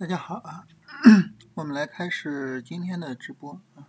[0.00, 0.64] 大家好啊，
[1.54, 3.88] 我们来开始今天的直播啊。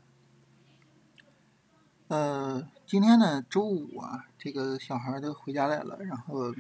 [2.08, 6.56] 呃，今天呢周五啊，这个小孩都回家来了，然后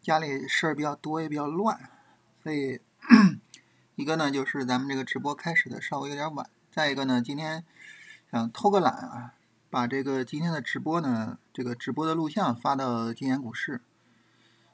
[0.00, 1.78] 家里事儿比较多，也比较乱，
[2.42, 2.80] 所以
[3.96, 7.66] 一个呢就是咱们这个直播开始的稍微有点晚，再一个呢今天
[8.32, 9.34] 想偷个懒啊，
[9.68, 13.82] 把这个今天的直播呢这个直播的录像发到金研股市，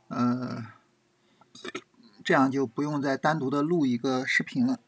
[0.06, 0.66] 呃。
[2.30, 4.78] 这样就不用再单独的录一个视频了。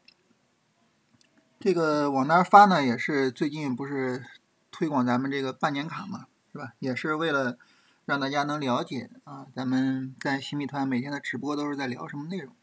[1.59, 4.25] 这个往那儿发呢，也是最近不是
[4.71, 6.75] 推广咱们这个半年卡嘛，是吧？
[6.79, 7.59] 也是为了
[8.05, 12.55] 让大家能了解啊，咱们在新米团每天的直播都是在聊什么内容。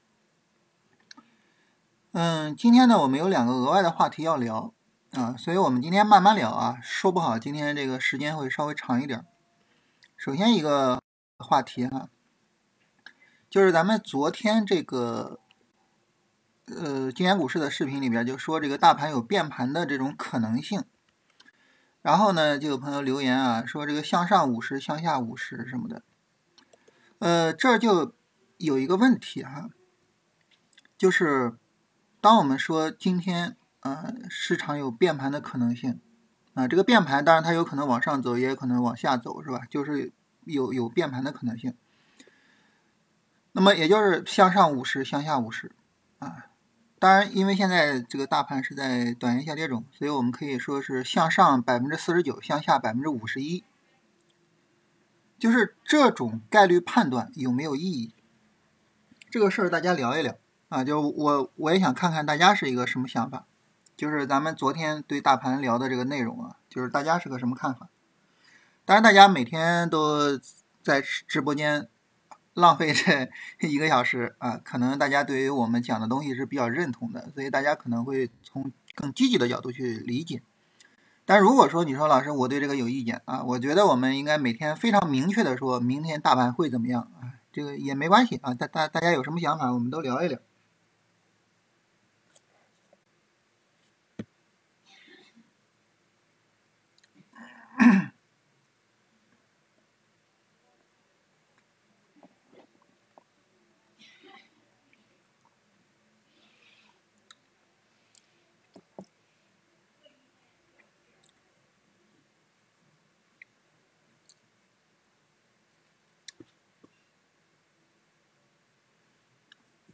[2.14, 4.74] 嗯，今天呢，我们有两个额外的话题要聊
[5.12, 9.26] 啊，所以我们今天慢慢聊啊，说不好今天这个时间会稍微长一点。
[10.16, 11.04] 首先一个
[11.38, 12.08] 话题哈。
[13.50, 15.40] 就是咱们昨天这个，
[16.68, 20.84] 呃，金研股市的视频里边就说这个大盘有变盘的这种可能性，
[22.04, 26.04] 然后呢，就有朋友留言啊，说这个向上五十，向下五十什么的，
[27.18, 28.14] 呃，这就
[28.58, 29.70] 有一个问题哈，
[30.96, 31.58] 就是
[32.22, 36.00] 当我们说今天啊市场有变盘的可能性
[36.54, 39.62] 啊，这个变盘当然它有可能往上走，也有可能往下走，是吧？
[39.68, 40.14] 就是
[40.44, 41.76] 有有变盘的可能性。
[43.52, 45.72] 那么也就是向上五十，向下五十，
[46.20, 46.46] 啊，
[47.00, 53.64] 当然，因为现在这个大盘是在短线下跌中，所以我们可以说是向上百分之四十九，向下百分之五十一。
[55.40, 58.14] 就是这种概率判断有没有意义？
[59.32, 60.36] 这个事儿大家聊一聊
[60.68, 63.46] 啊，就我我也想看看大家是一个什么想法。
[63.98, 67.90] 就是咱们昨天对大盘聊的这个内容啊，就是大家是个什么看法？
[68.86, 70.38] 当然，大家每天都
[70.84, 71.90] 在直播间。
[72.54, 80.42] 浪费这一个小时啊，可能大家对于我们讲的东西是比较认同的，所以大家可能会从更积极的角度去理解。
[81.26, 90.40] 但如果说你说老师我对这个有意见啊，我觉得我们应该每天非常明确的说明天大盘会怎么样啊，这个也没关系啊，大大大家有什么想法，我们都聊一聊。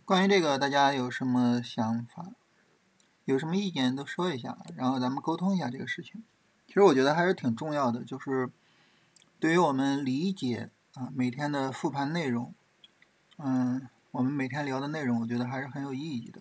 [0.06, 2.28] 关于这个，大家有什么想法？
[3.24, 6.24] 有什么意见都说一下，然后咱们沟通一下这个事情。
[6.68, 8.52] 其实我觉得还是挺重要的，就是
[9.40, 12.54] 对于我们理解啊每天的复盘内容，
[13.38, 16.40] 嗯，我们每天聊的内容，我觉得还是很有意义的。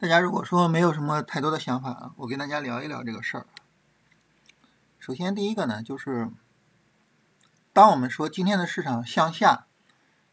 [0.00, 3.46] 大家如果说没有什么太多的想法啊，我跟大家聊一聊这个事儿。
[5.00, 6.30] 首先，第一个呢，就是
[7.72, 9.66] 当我们说今天的市场向下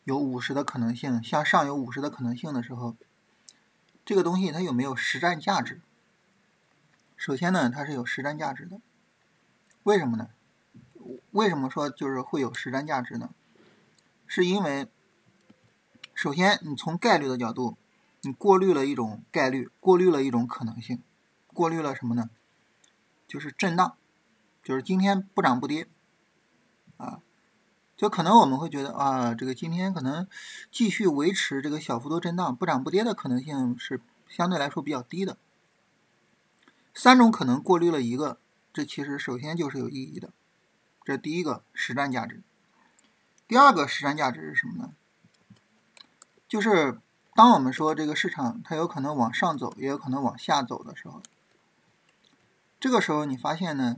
[0.03, 2.95] 有五十的可能性，向上有五十的可能性的时候，
[4.05, 5.81] 这个东西它有没有实战价值？
[7.17, 8.79] 首先呢，它是有实战价值的。
[9.81, 10.29] 为什么呢？
[11.31, 13.31] 为什么说就是会有实战价值呢？
[14.27, 14.87] 是因为
[16.13, 17.75] 首先你从概率的角度。
[18.25, 21.03] 你过滤了一种概率，过滤了一种可能性，
[21.53, 22.31] 过滤了什么呢？
[23.27, 23.95] 就是震荡，
[24.63, 25.87] 就是今天不涨不跌，
[26.97, 27.21] 啊，
[27.95, 30.27] 就可能我们会觉得啊，这个今天可能
[30.71, 35.37] 继续维持这个小幅度震荡，不涨不跌的可能性是相对来说比较低的。
[36.95, 38.39] 三种可能过滤了一个，
[38.73, 40.33] 这其实首先就是有意义的，
[41.03, 42.41] 这第一个实战价值。
[43.47, 44.93] 第二个实战价值是什么呢？
[46.47, 46.99] 就是。
[47.35, 51.21] 当我们说这个市场它有可能往上走，也有可能往下走的时候，
[52.79, 53.97] 这个时候你发现呢，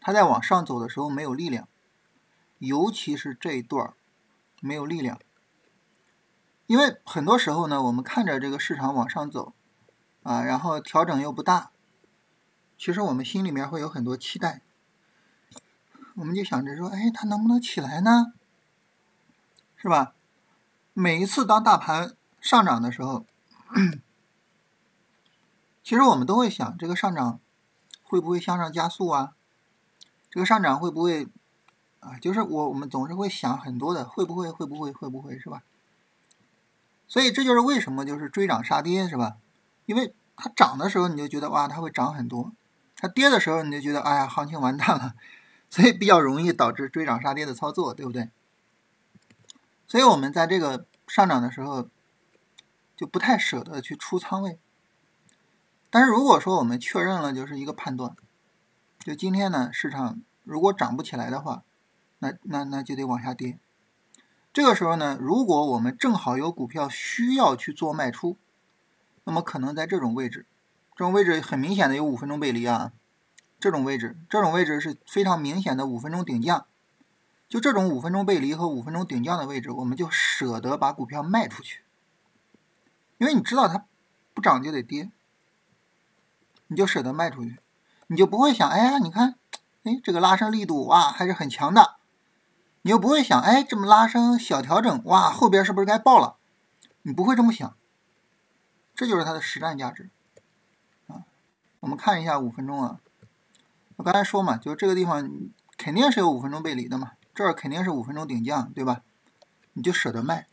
[0.00, 1.68] 它在往上走的时候没有力量，
[2.60, 3.92] 尤其是这一段
[4.62, 5.20] 没有力量，
[6.66, 9.52] 因为很多时候呢，我们看着这个市场往上走，
[10.22, 11.72] 啊，然后调整又不大，
[12.78, 14.62] 其实我们心里面会有很多期待，
[16.14, 18.32] 我们就想着说，哎，它能不能起来呢？
[19.76, 20.14] 是吧？
[20.94, 23.24] 每一次当大盘上涨的时候，
[25.82, 27.40] 其实我们都会想，这个上涨
[28.02, 29.32] 会不会向上加速啊？
[30.30, 31.28] 这个上涨会不会
[32.00, 32.18] 啊？
[32.18, 35.62] 就是我我们总是会想很多的，会不会会不会会不会是吧？
[37.08, 39.36] 所以这就是为什么就是追涨杀跌是吧？
[39.86, 42.52] 因为它涨的时候你就觉得哇它会涨很多，
[42.96, 45.14] 它跌的时候你就觉得哎呀行情完蛋了，
[45.70, 48.30] 所以比较容易导致追涨杀跌的操作，对不对？
[49.92, 51.86] 所以我们在这个上涨的时候
[52.96, 54.58] 就不太舍得去出仓位。
[55.90, 58.16] 但是如果说我们确认了就是一个判断，
[59.00, 61.62] 就今天呢市场如果涨不起来的话，
[62.20, 63.58] 那那那就得往下跌。
[64.50, 68.38] 这个时候呢，如果我们正好有股票需要去做卖出，
[69.24, 70.46] 那么可能在这种位置，
[70.96, 72.92] 这种位置很明显的有五分钟背离啊，
[73.60, 76.64] 这种位置，这种位置是非常明显的五分钟顶降。
[77.52, 81.82] 就这种五分钟背离和五分钟顶降的位置，我们就舍得把股票卖出去，
[83.18, 83.84] 因为你知道它
[84.32, 85.12] 不涨就得跌。
[86.68, 87.58] 你就舍得卖出去，
[88.06, 89.34] 你就不会想，哎呀，你看，
[89.82, 91.96] 哎，这个拉升力度哇还是很强的，
[92.80, 96.38] 你又不会想，哎，这么拉升小调整，哇后边是不是该爆了？
[97.02, 97.76] 你不会这么想，
[98.94, 100.08] 这就是它的实战价值
[101.06, 101.24] 啊。
[101.80, 103.00] 我们看一下五分钟啊，
[103.96, 105.30] 我刚才说嘛，就这个地方
[105.76, 109.02] 肯定是有五分钟背离的嘛，这儿肯定是五分钟顶降，对吧？
[109.72, 110.46] 你就舍得卖，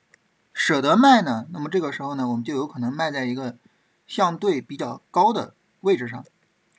[0.53, 3.57] 舍得卖呢，那么这个时候呢，我们就有可能卖在一个
[4.07, 5.55] 相对比较高的。
[5.81, 6.25] 位置上，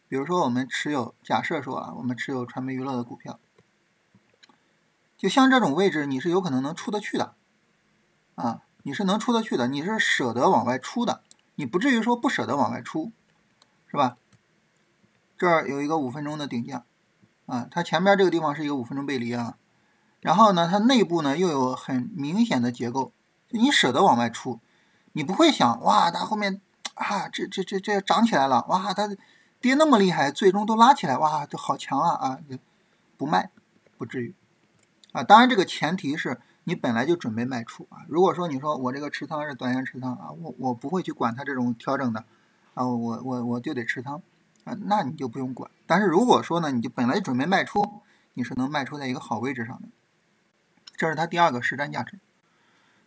[0.08, 3.40] 比如说我们持有，假设说啊，我们持有传媒娱乐的股票，
[5.16, 7.34] 就像这种位置，你是有可能能出得去的，
[8.34, 11.22] 啊，你是能出得去的，你是舍得往外出的，
[11.54, 13.10] 你不至于说不舍得往外出，
[13.86, 14.18] 是吧？
[15.38, 16.84] 这儿有一个五分钟的顶降，
[17.46, 19.56] 啊，它前面这个地方是一个五分钟背离啊，
[20.20, 23.12] 然后呢，它内部呢又有很明显的结构，
[23.48, 24.60] 你舍得往外出，
[25.12, 26.60] 你不会想哇，它后面。
[26.94, 29.08] 啊，这这这这涨起来了，哇，它
[29.58, 32.38] 跌那么厉害，最终都拉起来，哇，这好强啊啊！
[33.16, 33.50] 不卖，
[33.96, 34.34] 不至于
[35.12, 35.22] 啊。
[35.22, 38.04] 当然，这个前提是你本来就准备卖出啊。
[38.06, 42.22] 如果说你说我这个持仓是短线持仓啊，我我不会去管它这种调整的
[42.74, 44.20] 啊，我我我就得持仓
[44.64, 45.70] 啊，那你就不用管。
[45.86, 48.02] 但是如果说呢，你就本来准备卖出，
[48.34, 49.88] 你是能卖出在一个好位置上的，
[51.00, 52.18] 这是它第二个实战价值。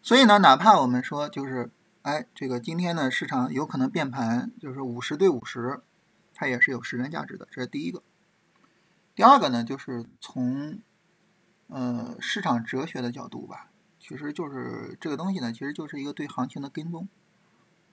[0.02, 1.70] 所以呢，哪怕我们说就是。
[2.02, 5.80] 哎，这个今天呢，市场有可能变盘，就是五十对五十，
[6.34, 8.04] 它也是有实战价值的，这是第一个。
[9.16, 10.80] 第二个呢，就是从
[11.68, 13.70] 呃市场哲学的角度吧，
[14.02, 17.08] 其实就是这个东西呢，其实就是一个对行情的跟踪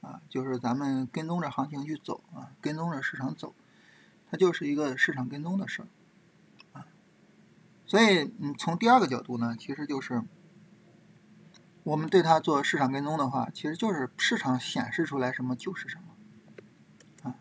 [0.01, 3.55] 啊，就是咱们跟踪着行情去走啊，跟踪着市场走，
[4.29, 5.87] 它就是一个市场跟踪的事儿。
[7.91, 10.23] 所以，嗯，从第二个角度呢，其实就是。
[11.83, 17.35] 我们对它做市场跟踪的话，其实就是市场显示出来什么就是什么，啊，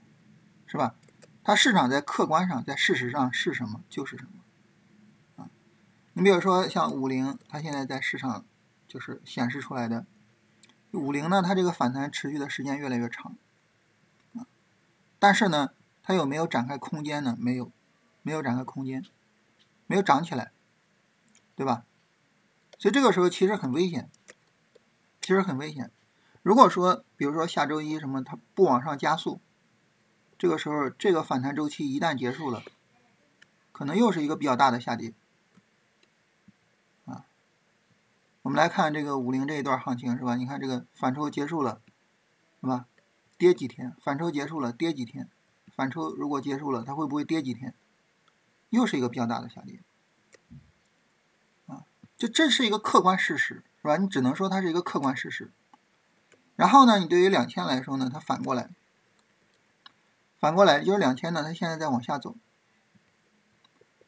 [0.66, 0.96] 是吧？
[1.44, 5.50] 它市场在客观上，在事实上是什么就是什么，啊，
[6.14, 8.46] 你比如说像五零，它现在在市场
[8.88, 10.06] 就是显示出来的
[10.92, 13.36] 五零呢，它这个反弹持续的时间越来越长，
[14.36, 14.48] 啊，
[15.20, 17.36] 但是呢，它有没有展开空间呢？
[17.38, 17.70] 没有，
[18.22, 19.04] 没有展开空间，
[19.90, 20.52] 没有涨起来，
[21.56, 21.84] 对吧？
[22.78, 24.08] 所以这个时候其实很危险。
[25.20, 25.92] 其实很危险。
[26.44, 29.42] 如果说，比如说下周一什么它不往上加速，
[30.38, 32.62] 这个时候这个反弹周期一旦结束了，
[33.72, 35.16] 可能又是一个比较大的下跌。
[37.06, 37.26] 啊，
[38.44, 40.36] 我们来看这个五零这一段行情是吧？
[40.36, 41.82] 你看这个反抽结束了，
[42.62, 42.86] 是吧？
[43.40, 43.96] 跌几天？
[44.02, 45.30] 反抽结束了，跌几天？
[45.76, 47.74] 反抽如果结束了，它会不会跌几天？
[48.70, 49.80] 又是一个比较大的下跌。
[52.20, 53.64] 就这是一个客观事实。
[53.82, 53.96] 是吧？
[53.96, 55.54] 你只能说它是一个客观事实。
[56.58, 58.70] 然后呢，你对于两千来说呢，它反过来，
[60.38, 62.36] 反过来就是两千呢，它现在在往下走，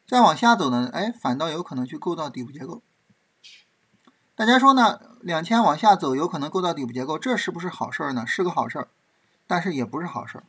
[0.06, 2.82] 再往下走呢，哎，反倒有可能去构造底部结构。
[4.34, 8.26] 大家说呢，两千往下走有可能构造底部结构，这是不是好事儿呢？
[8.26, 8.88] 是个好事儿，
[9.46, 10.44] 但是也不是好事儿。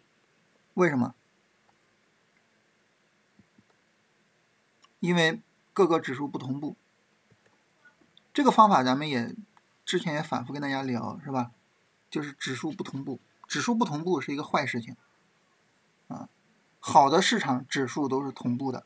[0.74, 1.15] 为什么？
[5.00, 5.41] 因为
[5.72, 6.75] 各个指数不同步。
[8.33, 9.35] 这个方法咱们也
[9.85, 11.51] 之前也反复跟大家聊，是吧？
[12.09, 14.95] 就是指数不同步，指数不同步是一个坏事情
[16.07, 16.29] 啊。
[16.79, 18.85] 好的市场指数都是同步的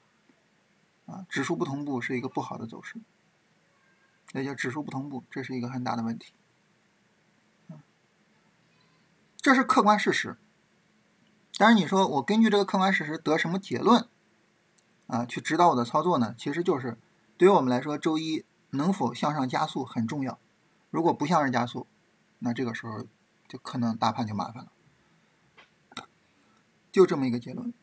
[1.05, 2.99] 啊，指数不同步是一个不好的走势，
[4.33, 6.33] 也就指数不同步，这是一个很大的问题。
[9.37, 10.37] 这是客观事实。
[11.57, 14.07] 但是你说我根据这个客观事实得什么结论
[15.07, 15.25] 啊？
[15.25, 16.35] 去指导我的操作呢？
[16.37, 16.97] 其实就是
[17.37, 18.43] 对于我们来说，周一。
[18.71, 20.39] 能否向上加速很重要，
[20.89, 21.87] 如果不向上加速，
[22.39, 23.05] 那这个时候
[23.47, 24.71] 就可能大盘就麻烦了。
[26.91, 27.73] 就这么一个结论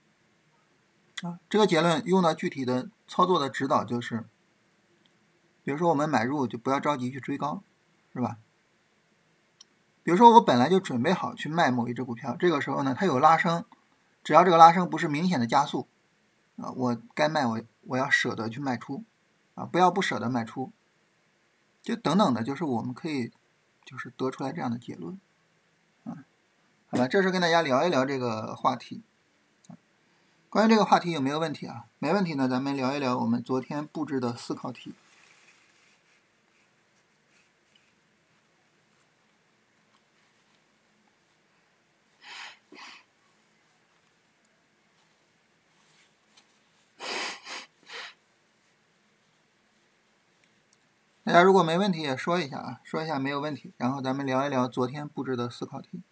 [1.22, 4.24] 啊，这个结论用到具体的操作的指导就是，
[5.62, 7.62] 比如说我们买入就不要着急去追高，
[8.12, 8.38] 是吧？
[10.02, 13.64] 比如说我本来就准备好去卖某一只股票，这个时候呢，它有拉升，
[14.22, 15.88] 只要这个拉升不是明显的加速，
[16.56, 19.04] 啊，我该卖我我要舍得去卖出，
[19.54, 20.72] 啊，不要不舍得卖出，
[21.82, 23.32] 就等等的，就是我们可以
[23.84, 25.18] 就是得出来这样的结论，
[26.04, 26.24] 啊，
[26.88, 29.02] 好吧，这是跟大家聊一聊这个话题。
[30.50, 31.86] 关于这个话题有没有问题啊？
[31.98, 34.94] 没问题呢，咱们聊一聊我们昨天布置的思考题。
[51.24, 56.02] 大家如果没问题也说一下啊，说一下没有问题，然后咱们聊一聊昨天布置的思考题。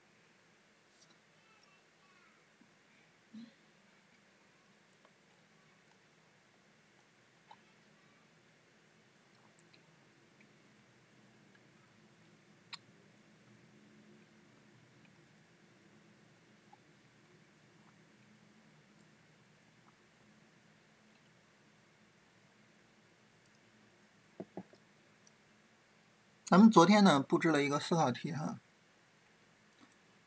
[26.52, 28.58] 咱们昨天呢布置了一个思考题哈，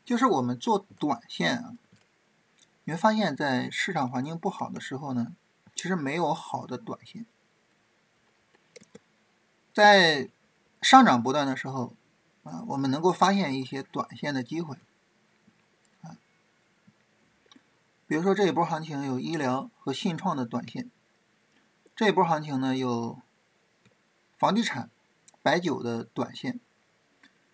[0.04, 1.74] 就是我们做短线啊，
[2.82, 5.36] 你会发现在市场环境不好的时候呢，
[5.76, 7.24] 其实没有好的短线，
[9.72, 10.28] 在
[10.82, 11.94] 上涨不断的时候
[12.42, 14.76] 啊，我们能够发现一些短线的机会
[16.02, 16.18] 啊，
[18.08, 20.90] 比如说这一波行情有医疗和信创的短线，
[21.94, 23.22] 这一波行情呢有
[24.36, 24.90] 房地产。
[25.46, 26.58] 白酒的短线，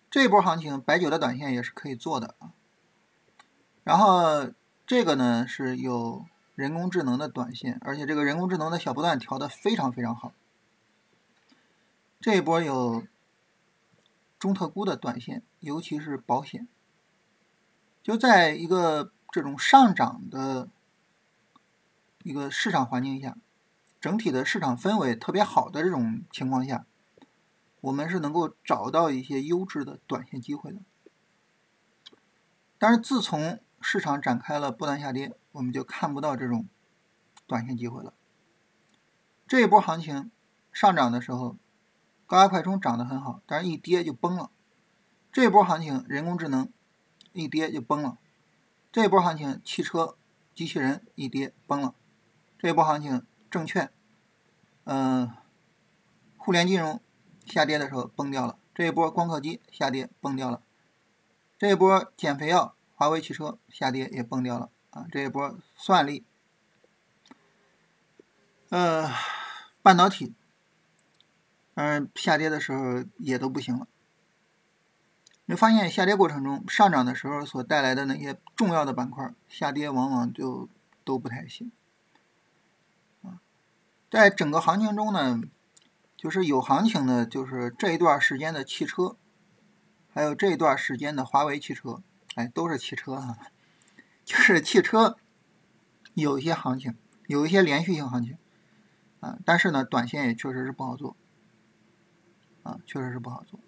[0.09, 2.51] 这一波行情，白酒的短线也是可以做的啊。
[3.83, 4.51] 然后
[4.87, 10.33] 这个呢是有人工智能的短线，而且这个人工智能的小波段调的非常非常好。
[12.19, 13.03] 这一波有
[14.39, 16.67] 中特估的短线，尤其是保险，
[18.01, 20.67] 就在一个这种上涨的
[22.23, 23.37] 一个市场环境下，
[24.01, 26.87] 整体的市场氛围特别好的这种情况下。
[27.83, 30.79] 我们是能够找到一些优质的短线机会的，
[32.77, 36.65] 但是自从市场展开了波段下跌，我们就看不到这种
[37.45, 38.13] 短线机会了。
[39.45, 40.31] 这一波行情
[40.71, 41.57] 上涨的时候，
[42.25, 44.49] 高压快充涨得很好，但是一跌就崩了。
[45.29, 46.71] 这波行情人工智能
[47.33, 48.17] 一跌就崩了。
[48.93, 50.15] 这波行情汽车、
[50.55, 51.93] 机器人一跌崩了。
[52.57, 53.91] 这波行情证券，
[54.85, 55.29] 嗯，
[56.37, 57.01] 互联金融。
[57.45, 60.61] 下跌的时候崩掉了，这一波光刻机下跌崩掉了，
[61.59, 65.05] 这一波减肥药、华为汽车下跌也崩掉了啊！
[65.11, 66.23] 这一波算力，
[68.69, 69.09] 呃，
[69.81, 70.33] 半导体，
[71.75, 73.87] 嗯，下跌的时候也都不行了。
[75.45, 80.69] 你发现下跌过程中上涨的时候所带来的那些重要的板块下跌往往就
[81.03, 81.71] 都不太行
[83.21, 83.41] 啊，
[84.09, 85.41] 在整个行情中呢。
[86.23, 89.17] 就是有行情的，就是这一段时间的汽车，
[90.13, 92.01] 还有这一段时间的华为汽车，
[92.35, 93.37] 哎，都是汽车哈。
[94.23, 95.17] 就是汽车
[96.13, 96.95] 有一些行情，
[97.27, 98.37] 有一些连续性行情
[99.19, 101.17] 啊，但是呢，短线也确实是不好做
[102.63, 103.59] 啊，确实是不好做。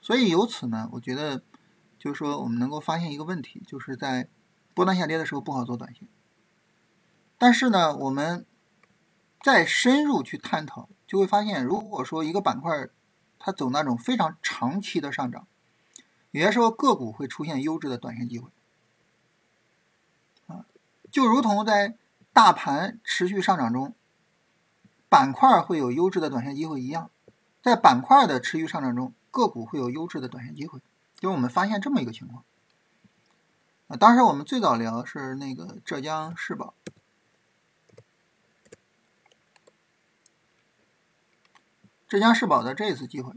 [0.00, 1.42] 所以由此呢，我觉得
[1.98, 4.28] 就是说，我们能够发现一个问题，就是在
[4.72, 6.06] 波段下跌的时候不好做短线。
[7.36, 8.46] 但是呢，我们。
[9.46, 12.88] 再深入去探讨，就会发现，如果说一个板块
[13.38, 15.46] 它走那种非常长期的上涨，
[16.32, 18.50] 有些时候个股会出现优质的短线机会，
[20.48, 20.66] 啊，
[21.12, 21.94] 就如同在
[22.32, 23.94] 大盘持续上涨中，
[25.08, 27.08] 板块会有优质的短线机会一样，
[27.62, 30.80] 在板块的持续上涨中，个股会有优质的短线机会，
[31.20, 32.42] 就我们发现这么一个情况。
[33.86, 36.74] 啊，当时我们最早聊是那个浙江世宝。
[42.08, 43.34] 浙江世宝的这次机会，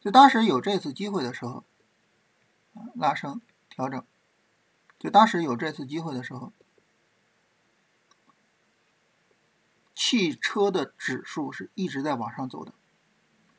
[0.00, 1.64] 就当时有这次机会的时候，
[2.94, 4.04] 拉升调整，
[4.98, 6.52] 就当时有这次机会的时候，
[9.94, 12.72] 汽车的指数是一直在往上走的。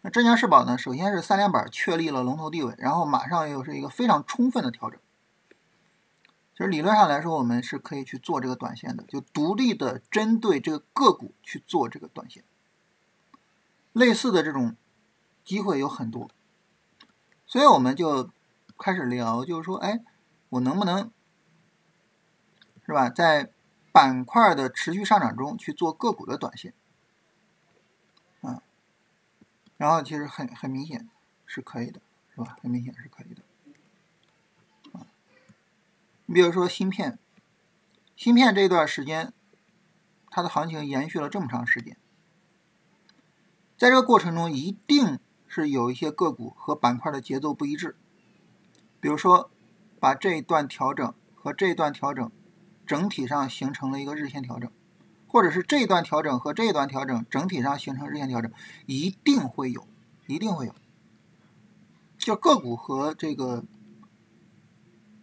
[0.01, 4.99] 那浙江世宝呢，首先是三连板确立了龙头地位，然后马上又是一个非常充分的调整。
[6.53, 12.43] 其实理论上来说，我们是可以去做这个短线的，就独立的针对这个个股去做这个短线。
[13.99, 14.77] 类似的这种
[15.43, 16.31] 机会有很多，
[17.45, 18.29] 所以我们就
[18.77, 19.99] 开始聊，就是说，哎，
[20.47, 21.11] 我能不能
[22.85, 23.51] 是吧，在
[23.91, 26.73] 板块的持续上涨中去做个股的短线？
[28.39, 28.63] 啊，
[29.75, 31.09] 然后其实很很明显
[31.45, 31.99] 是可以的，
[32.33, 32.57] 是吧？
[32.61, 33.41] 很明显是可以的。
[34.97, 35.05] 啊，
[36.25, 37.19] 你比如说芯片，
[38.15, 39.33] 芯片这段时间，
[40.29, 41.97] 它的行情延续了这么长时间，
[43.79, 47.95] 在这个过程中一定是有一些个股和板块的节奏不一致，
[48.99, 49.49] 比如说
[50.01, 52.29] 把这一段调整和这一段调整
[52.85, 54.69] 整体上形成了一个日线调整。
[55.31, 58.51] 或者是这一段调整和这一段调整整体上形成日线调整，
[58.87, 59.87] 一定会有，
[60.25, 60.73] 一定会有，
[62.17, 63.63] 就个股和这个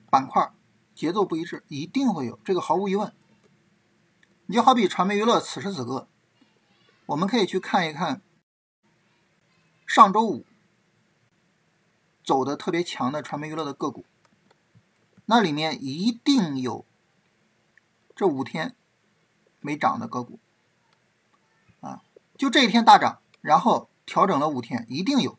[0.08, 0.52] 板块
[0.94, 3.12] 节奏不一致，一定会有，这个毫无疑问。
[4.46, 6.06] 你就好比传媒娱乐此时此刻，
[7.06, 8.22] 我们可以去看一看
[9.86, 10.44] 上周五
[12.22, 14.04] 走的特别强的传媒娱乐的个股，
[15.26, 16.84] 那里面一定有
[18.14, 18.74] 这五天。
[19.58, 20.38] 没涨的个股，
[21.80, 22.04] 啊，
[22.38, 25.36] 就这一天大涨，然后调整了五天，一定有。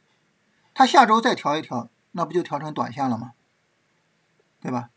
[0.74, 3.36] 它下周再调一调，那不就调成短线了吗？
[4.60, 4.90] 对吧？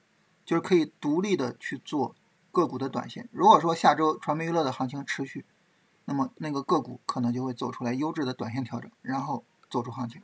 [0.45, 2.17] 就是可以独立的去做
[2.51, 3.29] 个股的短线。
[3.31, 5.47] 如果说下周传媒娱乐的行情持续，
[6.11, 10.21] 那么那个个股可能就会走出来优质的短线调整，然后走出行情。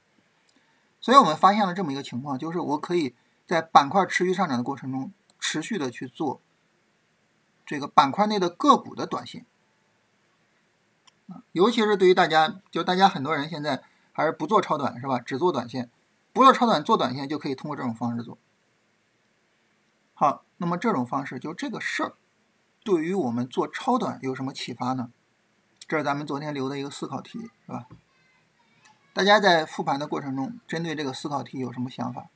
[1.00, 3.14] 所以我们发现了这么一个情况，就是我可以
[3.46, 6.40] 在板块持续上涨的过程中，持续的去做。
[7.64, 9.46] 这个板块内的个股的短线，
[11.52, 15.20] 尤其是对于大家，就大家很多人现在还是不做超短，是吧？
[15.20, 15.88] 只做短线，
[16.32, 18.36] 不做超短，做短线就可以通过这种方式做。
[20.14, 22.14] 好，那么这种方式就这个事儿，
[22.82, 25.12] 对于我们做超短有什么启发呢？
[25.88, 27.86] 这是咱们昨天留的一个思考题，是吧？
[29.12, 32.28] 大家在复盘的过程中，针对这个思考题有什么想法？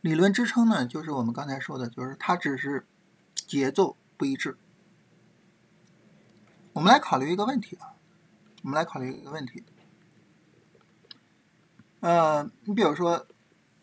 [0.00, 2.86] 理论支撑呢，就是我们刚才说的，就是它只是
[3.34, 4.56] 节奏不一致。
[6.72, 7.94] 我们来考虑一个问题啊，
[8.62, 9.64] 我们来考虑一个问题。
[12.00, 13.26] 呃，你比如说，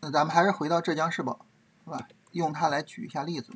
[0.00, 1.44] 那咱们还是回到浙江世宝，
[1.84, 2.08] 是吧？
[2.32, 3.52] 用它来举一下例子。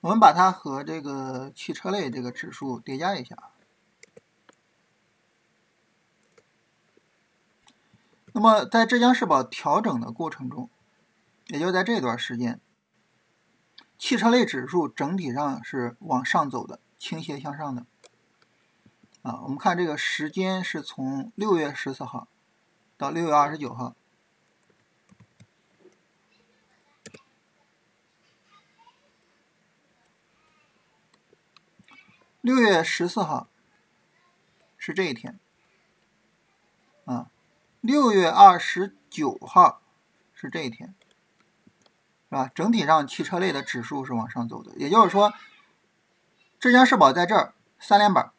[0.00, 3.49] 我们把它和这个汽车类这个指数叠加一下。
[8.32, 10.70] 那么，在浙江社保调整的过程中，
[11.48, 12.60] 也就在这段时间，
[13.98, 17.84] 汽车类指数整体上是往上走的，倾斜向上的。
[19.22, 22.28] 啊，我们看这个时间是从六月十四号
[22.96, 23.94] 到六月二十九号，
[32.40, 33.48] 六月十四号
[34.78, 35.38] 是这一天，
[37.04, 37.30] 啊。
[37.80, 39.80] 六月二十九号
[40.34, 40.94] 是这一天，
[42.28, 42.50] 是吧？
[42.54, 45.32] 整体上汽车类的指数是往上走的，也就是说，
[46.58, 48.32] 浙江世宝在这儿三连板，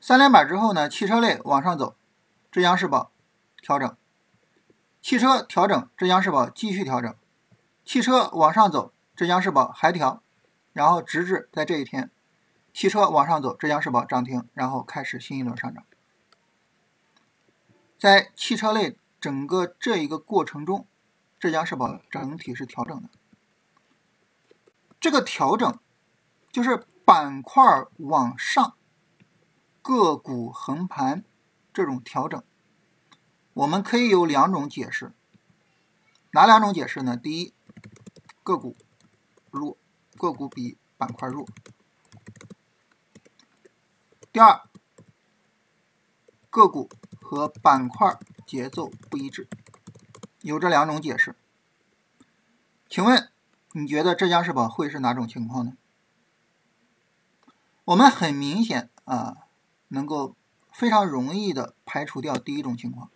[0.00, 1.94] 三连板之后呢，汽车类往上走，
[2.50, 3.12] 浙江世宝
[3.60, 3.94] 调整，
[5.02, 7.14] 汽车调整，浙江世宝继续调整，
[7.84, 10.22] 汽车往上走，浙江世宝还调，
[10.72, 12.10] 然后直至在这一天，
[12.72, 15.84] 汽车往上走，浙江世宝涨停，然后开始新一轮上涨。
[18.02, 20.88] 在汽车类整个这一个过程中，
[21.38, 23.08] 浙江社保整体是调整的。
[24.98, 25.78] 这个调整
[26.50, 27.62] 就是板块
[27.98, 28.74] 往上，
[29.82, 31.22] 个股横盘
[31.72, 32.42] 这种调整，
[33.52, 35.12] 我们可以有两种解释。
[36.32, 37.16] 哪两种解释呢？
[37.16, 37.54] 第一，
[38.42, 38.74] 个股
[39.52, 39.76] 弱，
[40.16, 41.46] 个股比板块弱。
[44.32, 44.60] 第二，
[46.50, 46.90] 个股。
[47.32, 49.48] 和板块节奏不一致，
[50.42, 51.34] 有这两种解释。
[52.90, 53.30] 请问，
[53.72, 55.72] 你觉得浙江世宝会是哪种情况呢？
[57.86, 59.46] 我们很明显啊，
[59.88, 60.36] 能够
[60.70, 63.10] 非常容易的排除掉第一种情况，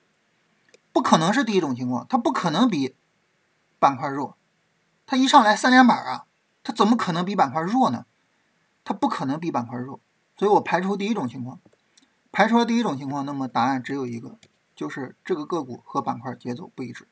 [0.95, 2.97] 不可能是第一种情况，它不可能比
[3.79, 4.39] 板块弱，
[5.05, 6.25] 它一上来三连板啊，
[6.63, 8.07] 它怎么可能比板块弱呢？
[8.83, 10.01] 它不可能比板块弱，
[10.39, 11.61] 所以我排除第一种情况。
[12.37, 14.39] 排除了第一种情况，那么答案只有一个，
[14.75, 17.09] 就是这个个股和板块节奏不一致。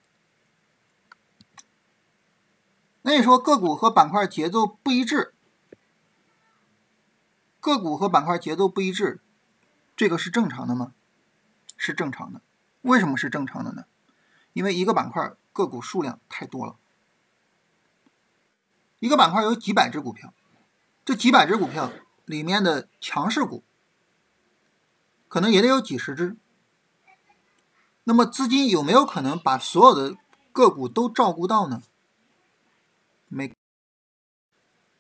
[3.00, 5.32] 那你说个股和板块节奏不一致，
[7.58, 9.22] 个股和板块节奏不一致，
[9.96, 10.92] 这个是正常的吗？
[11.78, 12.42] 是正常的。
[12.82, 13.86] 为什么是正常的呢？
[14.52, 16.76] 因为一个板块个股数量太多了，
[18.98, 20.34] 一个板块有几百只股票，
[21.02, 21.90] 这几百只股票
[22.26, 23.64] 里面的强势股
[25.34, 26.36] 可能也得有几十只。
[28.04, 30.16] 那么资金有没有可能把所有的
[30.52, 31.82] 个股都照顾到呢？
[33.26, 33.52] 没，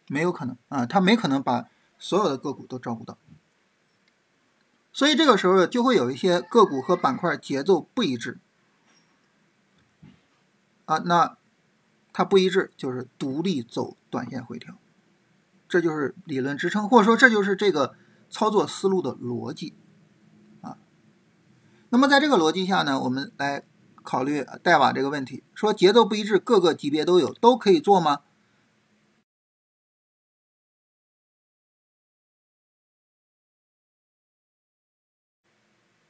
[0.08, 1.68] 没有可能啊，他没可能把
[2.00, 3.16] 所有的个股都照顾到。
[4.92, 8.40] 所以这个时候就会有一些个股和板块节奏不一致，
[10.86, 11.36] 啊，那
[12.12, 14.74] 它不一致就是独立走短线回调，
[15.68, 17.94] 这就是理论支撑，或者说这就是这个
[18.28, 19.74] 操作思路的逻辑，
[21.94, 23.62] 那么在这个逻辑下呢，我们来
[24.02, 28.22] 考虑代码这个问题，说节奏不一致，各个级别都有，都可以做吗？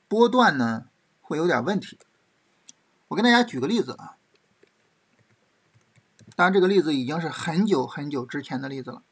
[0.09, 0.87] 波段呢
[1.21, 1.99] 会有点问题，
[3.09, 4.17] 我跟大家举个例子啊，
[6.35, 9.03] 当然这个例子已经是很久很久之前的例子了。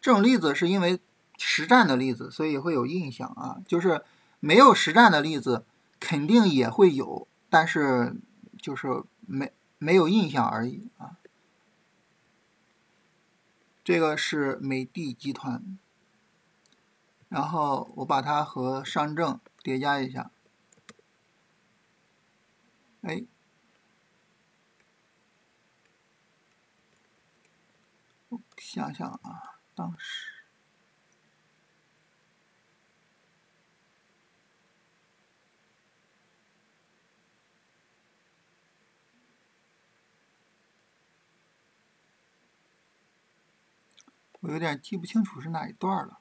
[0.00, 0.98] 这种例子是因为
[1.38, 3.58] 实战的例子，所以会有印象啊。
[3.64, 4.02] 就是
[4.40, 5.64] 没有实战的例子，
[6.00, 8.16] 肯定也会有，但是
[8.60, 11.18] 就是没没有印象而已啊。
[13.84, 15.78] 这个是美的集团，
[17.28, 19.38] 然后我把它和上证。
[19.62, 20.30] 叠加一下，
[23.02, 23.26] 哎，
[28.56, 30.29] 想想啊，当时
[44.40, 46.18] 我有点记不清楚是哪一段了。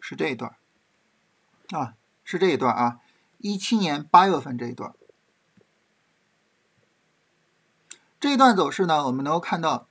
[0.00, 0.56] 是这一段
[1.70, 1.94] 啊，
[2.24, 3.00] 是这一段啊，
[3.38, 4.92] 一七年八月份这一段，
[8.18, 9.86] 这一段走势呢，我们能够看到，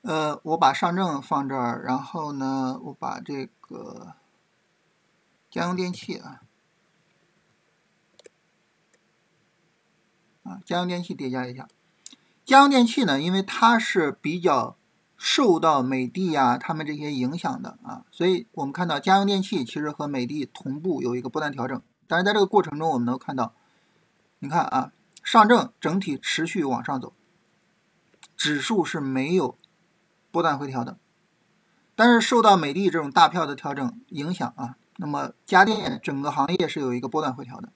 [0.00, 4.16] 呃，我把上证放这儿，然后呢，我把这个
[5.48, 6.42] 家用电器啊，
[10.64, 11.68] 家用电器叠加一下，
[12.44, 14.76] 家用电器呢，因为它是比较。
[15.24, 23.54] 受到美的呀，他们这些影响的啊，所以我们看到家用电器其实和美的同步有一个波段调整，但是在这个过程中，我们能看到，
[24.40, 24.90] 你看啊，
[25.22, 27.12] 上证整体持续往上走，
[28.36, 29.56] 指数是没有
[30.32, 30.98] 波段回调的，
[31.94, 37.68] 但是受到美的这种大票的调整影响啊，那么家电整个行业是有一个波段回调的。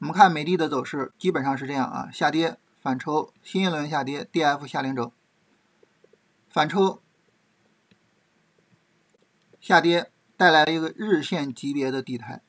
[0.00, 5.12] 我们看美的的走势基本上是这样啊，下跌反抽，新一轮下跌，D F 下零轴。
[6.48, 7.02] 反抽
[9.60, 12.40] 下跌带来了一个日线级别的底台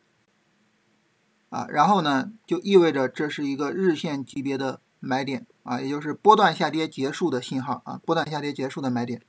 [1.50, 9.22] 啊，然后呢就意味着这是一个日线级别的买点啊，也就是波段下跌结束的信号啊，波段下跌结束的买点。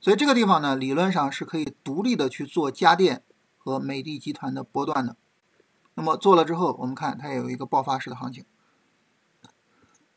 [0.00, 3.22] 所以这个地方呢，理论上是可以独立的去做家电
[3.56, 5.16] 和美的集团的波段的。
[5.96, 8.44] 那么做了之后，我们看它也有一个爆发式的行情，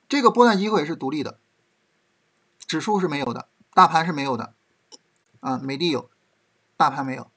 [0.08, 1.40] 这个波段机会是独立的。
[2.68, 4.54] 指数是没有的，大盘是没有的，
[5.40, 6.12] 啊，美的有，
[6.78, 7.32] 大盘没有，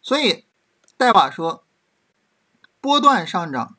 [0.00, 0.46] 所以
[0.96, 1.64] 代码说
[2.80, 3.76] 波段上涨，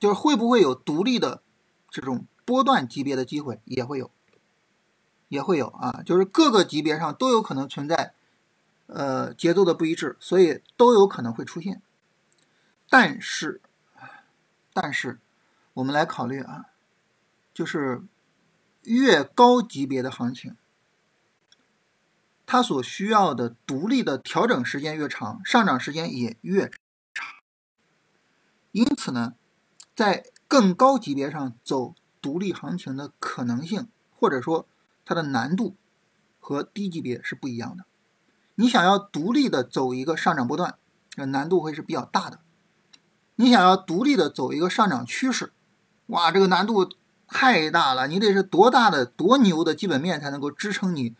[0.00, 1.42] 就是会不会有独立的
[1.88, 4.10] 这种波段级别的机会，也会有，
[5.28, 8.14] 也会有啊，就是各个级别上都有可能存在，
[8.86, 11.80] 呃，节奏的不一致，所以都有可能会出现，
[12.90, 13.62] 但是，
[14.74, 15.18] 但是
[15.72, 16.66] 我们来考虑啊，
[17.54, 18.02] 就是。
[18.84, 20.56] 越高级别的行情，
[22.46, 26.70] 它所需要的独立的调整时间越长，上涨时间也越
[27.12, 27.28] 长。
[28.72, 29.34] 因此呢，
[29.94, 34.66] 在更高级别上走独立行情的可能性，或者说
[35.04, 35.76] 它的难度，
[36.38, 37.84] 和低级别是不一样的。
[38.54, 40.78] 你想要独立的走一个上涨波段，
[41.10, 42.40] 这难度会是比较大的。
[43.40, 45.54] 你想要独立的走一个上涨趋势，
[46.08, 46.90] 哇，这个难度。
[47.32, 51.14] 太大了，你得是多大的、多牛的基本面才能够支撑你，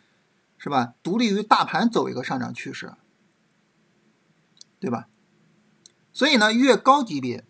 [0.57, 0.93] 是吧？
[1.01, 2.95] 独立于大盘走一个上涨趋势，
[4.77, 5.07] 对吧？
[6.11, 7.45] 所以呢，越高级别，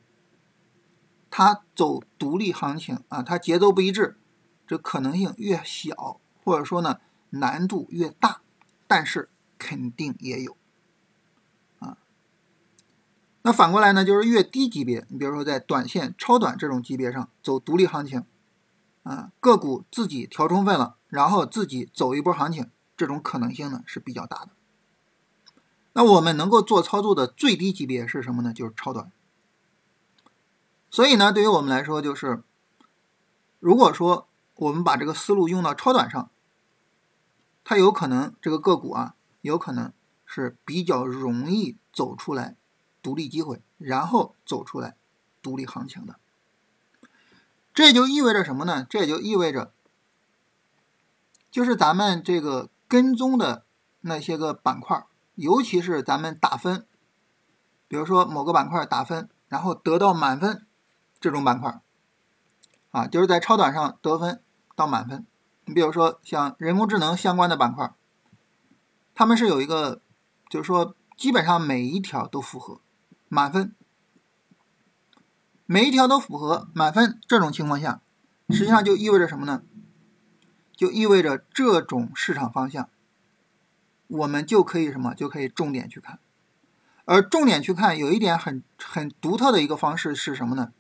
[1.31, 4.19] 它走独立行情啊，它节奏不一致，
[4.67, 6.99] 这可能性越小，或者说呢，
[7.31, 8.41] 难度越大，
[8.86, 10.55] 但是肯定也有。
[13.43, 18.23] 那反过来呢，就是越低级别，你比如说在短线、超短这种级别上走独立行情。
[19.04, 24.49] 啊，个股自己调充分了，然后自己走一波行情，这种可能性呢是比较大的。
[25.93, 28.54] 那我们能够做操作的最低级别是什么呢？
[28.54, 29.12] 就是超短。
[30.91, 32.43] 所以呢，对于我们来说，就是
[33.60, 36.30] 如果说我们把这个思路用到超短上，
[37.63, 39.91] 它有可能这个个股啊，有可能
[40.27, 42.56] 是比较容易走出来
[43.02, 44.96] 独立机会，然后走出来
[45.42, 46.16] 独立行情的。
[47.74, 48.86] 这就意味着什么呢？
[48.90, 49.72] 这也就意味着，
[51.50, 53.66] 就是咱们这个跟踪的
[54.02, 56.86] 那些个板块，尤其是咱们打分，
[57.88, 60.66] 比如说某个板块打分，然后得到满分。
[61.20, 61.80] 这种板块，
[62.90, 64.42] 啊，就是在超短上得分
[64.76, 65.24] 到满分。
[65.66, 67.94] 你比如说像人工智能相关的板块，
[69.14, 70.02] 他们是有一个，
[70.50, 72.82] 就是说基本上每一条都符合
[73.34, 73.74] 满分，
[75.65, 77.17] 每一条都符合满分。
[77.26, 78.02] 这种情况下，
[78.50, 79.63] 实际上就意味着什么呢？
[80.76, 82.89] 就意味着这种市场方向，
[84.08, 85.15] 我们就可以什么？
[85.15, 86.20] 就可以重点去看。
[87.06, 90.74] 而重点去看，有一点很很独特的一个方式是什么呢？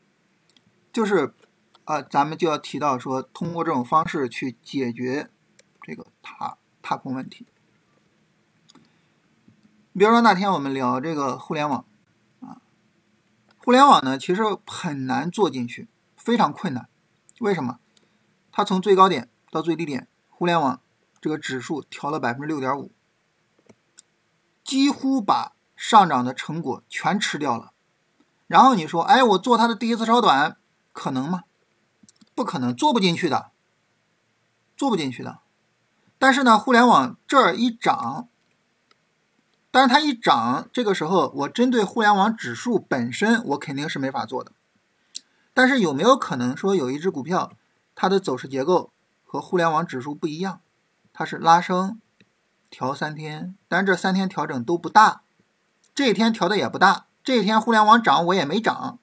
[0.91, 1.33] 就是，
[1.85, 5.29] 啊，咱们就要提到说，通过这种方式去解决
[5.81, 7.45] 这个踏踏空问题。
[9.93, 11.85] 比如说那天我们聊这个互联网，
[13.63, 16.89] 互联网呢其实很难做进去，非常困难。
[17.39, 17.79] 为什么？
[18.51, 20.81] 它从最高点到最低点，互联网
[21.19, 22.91] 这个指数调了百分之六点五，
[24.63, 27.71] 几乎把上涨的成果全吃掉了。
[28.47, 30.57] 然后你说，哎，我做它的第一次超短。
[30.93, 31.45] 可能吗？
[32.35, 33.51] 不可能，做不进去的，
[34.75, 35.39] 做不进去的。
[36.19, 38.27] 但是呢，互联网这儿一涨，
[39.71, 44.51] 但是它一涨，这个时候我针对互联网指数本身，我肯定是没法做的。
[45.53, 47.53] 但是有没有可能说有一只股票，
[47.95, 48.91] 它的走势结构
[49.25, 50.59] 和互联网指数不一样？
[51.13, 51.99] 它是拉升
[52.69, 55.23] 调三天，但这三天调整都不大，
[55.95, 58.99] 这一天调的也不大，这一天互联网涨我也没涨。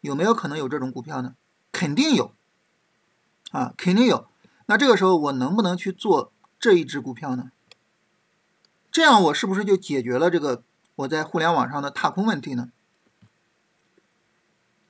[0.00, 1.34] 有没有可能有这种股票呢？
[1.72, 2.32] 肯定有，
[3.50, 4.28] 啊，肯定有。
[4.66, 7.50] 那这个时候我能不能去做这一只股票呢？
[8.96, 10.62] 这样我是不是就解决了这个
[10.94, 12.72] 我在互联网上的踏空问题呢？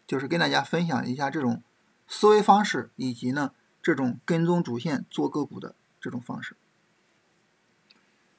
[0.06, 1.60] 就是跟大家分享一下这种
[2.06, 3.50] 思维方式，以及呢
[3.82, 6.56] 这种跟踪主线做个股的这种方式。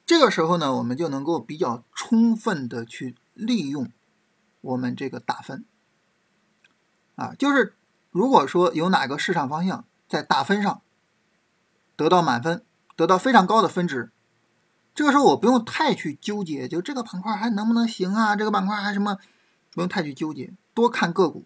[0.06, 3.92] 这个时候呢，我们就能够比较充分的去利用
[4.62, 5.66] 我们这个打分。
[7.14, 7.74] 啊，就是
[8.10, 10.80] 如果说有哪个市场方向在打分上
[11.94, 12.64] 得到满分，
[12.96, 14.10] 得到非常高的分值，
[14.98, 18.34] 这个时候我不用太去纠结，就这个板块还能不能行啊？
[18.34, 19.18] 这个板块还什么？
[19.70, 21.44] 不用太去纠结，多看个股，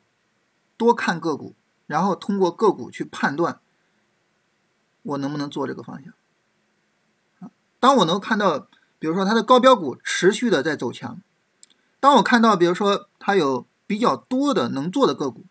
[0.78, 1.54] 多看个股，
[1.86, 3.60] 然后通过个股去判断
[5.02, 7.50] 我能不能做这个方向。
[7.78, 11.20] 当我能看到，比如说它的高标股持续的在走强，
[12.00, 15.44] 当我看到，比如说它有比较多的能做的个股。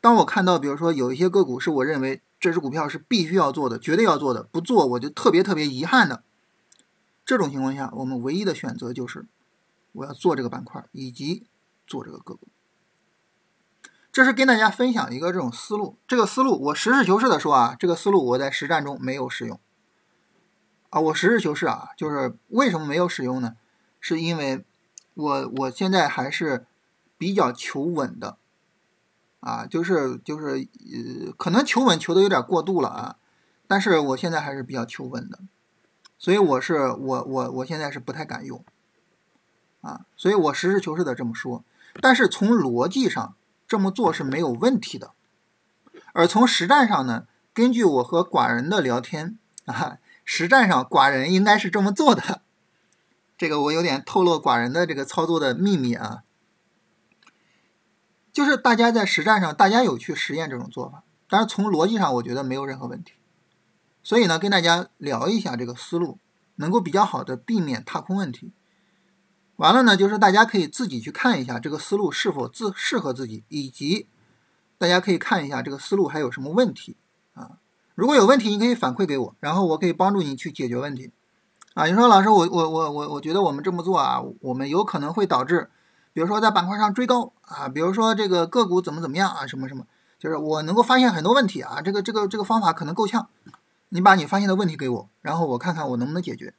[0.00, 6.22] 当我看到，比如说有一些个股是我认为这只股票是必须要做的，绝对要做的，不做我就特别特别遗憾的。
[7.24, 9.26] 这种情况下，我们唯一的选择就是
[9.92, 11.46] 我要做这个板块以及
[11.86, 12.48] 做这个个股。
[14.12, 15.96] 这是跟大家分享一个这种思路。
[16.08, 19.60] 这个思路我实事求是的说啊，这个思路我在实战中没有使用。
[20.90, 23.56] 啊，我实事求是啊，就是为什么没有使用呢？
[24.00, 24.64] 是因为
[25.14, 26.66] 我我现在还是
[27.16, 28.36] 比较求稳的。
[29.38, 30.68] 啊，就是就是
[31.26, 33.16] 呃，可能求稳求的有点过度了啊，
[33.66, 35.38] 但是我现在还是比较求稳的，
[36.20, 38.62] 所以我是我我我现在是不太敢用，
[39.80, 41.64] 啊，所以我实事求是的这么说，
[42.02, 43.34] 但是从逻辑上
[43.66, 45.12] 这么做是没有问题的，
[46.12, 52.42] 而从实战上呢，根据我和寡人的聊天啊，实战上寡人应该是这么做的，
[53.38, 56.24] 这个我有点透露寡人的这个操作的秘密啊。
[58.30, 63.14] 就是大家在实战上，大家有去实验这种做法，但是从逻辑上，我觉得没有任何问题。
[64.02, 66.18] 所以呢，跟大家聊一下这个思路，
[66.56, 68.52] 能够比较好的避免踏空问题。
[69.56, 74.06] 完了呢，就是大家可以自己去看一下这个思路是否自适合自己，以及
[74.78, 76.96] 大家可以看一下这个思路还有什么问题
[77.34, 77.58] 啊。
[77.94, 81.12] 如果有问题，你可以反馈给我，然后我可以帮助你去解决问题。
[81.74, 85.70] 啊，你说老师，我我我我我觉得我们这么做啊，我们有可能会导致。
[86.12, 89.86] 比如说在板块上追高啊，比如说这个个股怎么怎么样啊，什么什么，
[90.18, 93.28] 就是我能够发现很多问题啊，这个这个这个方法可能够呛，
[93.90, 96.54] 你把你发现的问题给我，然后我看看我能不能解决，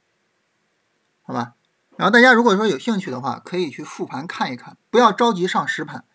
[1.23, 1.55] 好吧？
[1.97, 6.05] 然后大家如果说有兴趣的话，可以去复盘看一看，不要着急上实盘，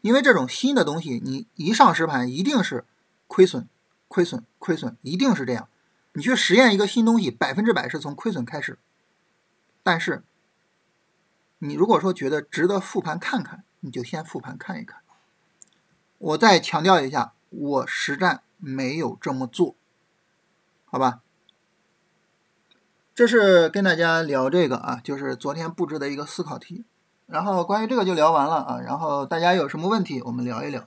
[0.00, 2.84] 因为这种新的东西，你一上实盘一定是
[3.26, 3.68] 亏损，
[4.08, 5.68] 亏损，亏损，一定是这样
[6.14, 8.78] 你去实验一个新东西，百分之百是从亏损开始。
[9.82, 10.24] 但是，
[11.58, 15.00] 你如果说觉得值得复盘看看，你就先复盘看一看。
[16.18, 19.76] 我再强调一下，我实战没有这么做，
[20.94, 21.22] 好吧？
[23.16, 26.84] 这是跟大家聊这个啊，就是昨天布置的一个思考题。
[27.26, 28.78] 然后关于这个就聊完了啊。
[28.78, 30.86] 然后大家有什么问题，我们聊一聊。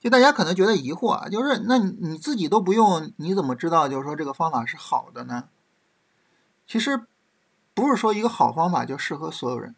[0.00, 5.44] 就大家可能觉得疑惑啊，就是那你自己都不用，你怎么知道就是说这个方法是好的呢？
[6.66, 7.06] 其实
[7.72, 9.76] 不是说一个好方法就适合所有人，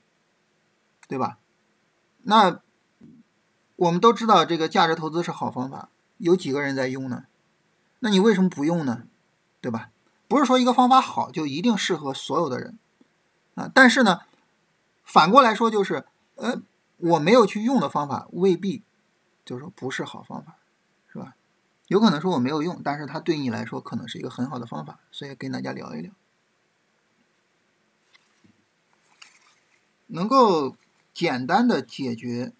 [1.06, 1.36] 对吧？
[2.22, 2.62] 那
[3.76, 7.24] 我们都知道这个价值投资是好方法，有几个人在用呢？
[8.00, 9.04] 那你为什么不用呢？
[9.60, 9.90] 对吧？
[10.28, 12.78] 不是说一个方法好就一定适合所有的人
[13.54, 13.70] 啊。
[13.72, 14.20] 但是呢，
[15.04, 16.04] 反过来说就是，
[16.36, 16.60] 呃，
[16.98, 18.82] 我没有去用的方法未必。
[19.42, 20.58] 就是说不是好方法，
[21.12, 21.34] 是吧？
[21.88, 26.12] 有可能说我没有用，但是它对你来说可能是一个很好的方法，所以跟大家聊一聊，
[30.06, 30.76] 能够
[31.12, 32.52] 简单的解决。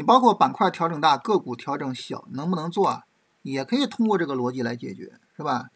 [0.00, 3.04] 你包括板块调整大，个股调整小，能不能做啊？
[3.42, 5.68] 也可以通过这个逻辑来解决，是吧？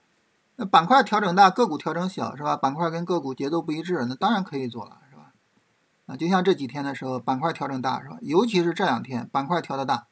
[0.56, 2.56] 那板块调整大，个股调整小，是吧？
[2.56, 5.32] 板块跟个股节奏不一致，那当然可以做了，是吧？
[6.06, 8.16] 啊，就像这几天的时候，板块调整大，是吧？
[8.22, 10.06] 尤其是这两天，板块调的大，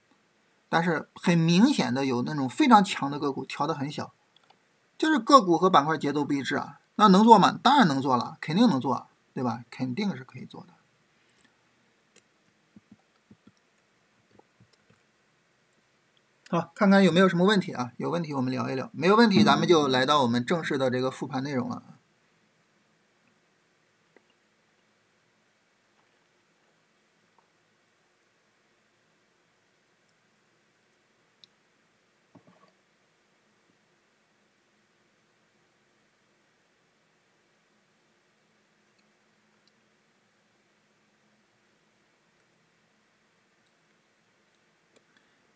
[0.68, 4.12] 但是很明显的有那种非常强的个股调的很小，
[4.98, 6.80] 就是个股和板块节奏不一致啊。
[6.96, 7.58] 那能做吗？
[7.62, 9.64] 当然能做了，肯定能做，对吧？
[9.70, 10.71] 肯定是可以做的。
[16.52, 17.92] 好，看看有没有什么问题啊？
[17.96, 21.82] 有问题我们聊一聊，没有问题咱们就来到我们正式的这个复盘内容了。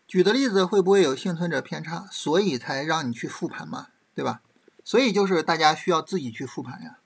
[0.07, 2.07] 举的例子会不会有幸存者偏差？
[2.09, 4.41] 所以才让你去复盘嘛，对吧？
[4.83, 6.99] 所以就是大家需要自己去复盘呀。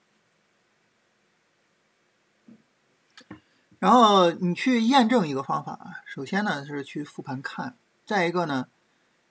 [3.80, 8.68] 然后你去验证一个方法啊，首先呢是去复盘看，再一个呢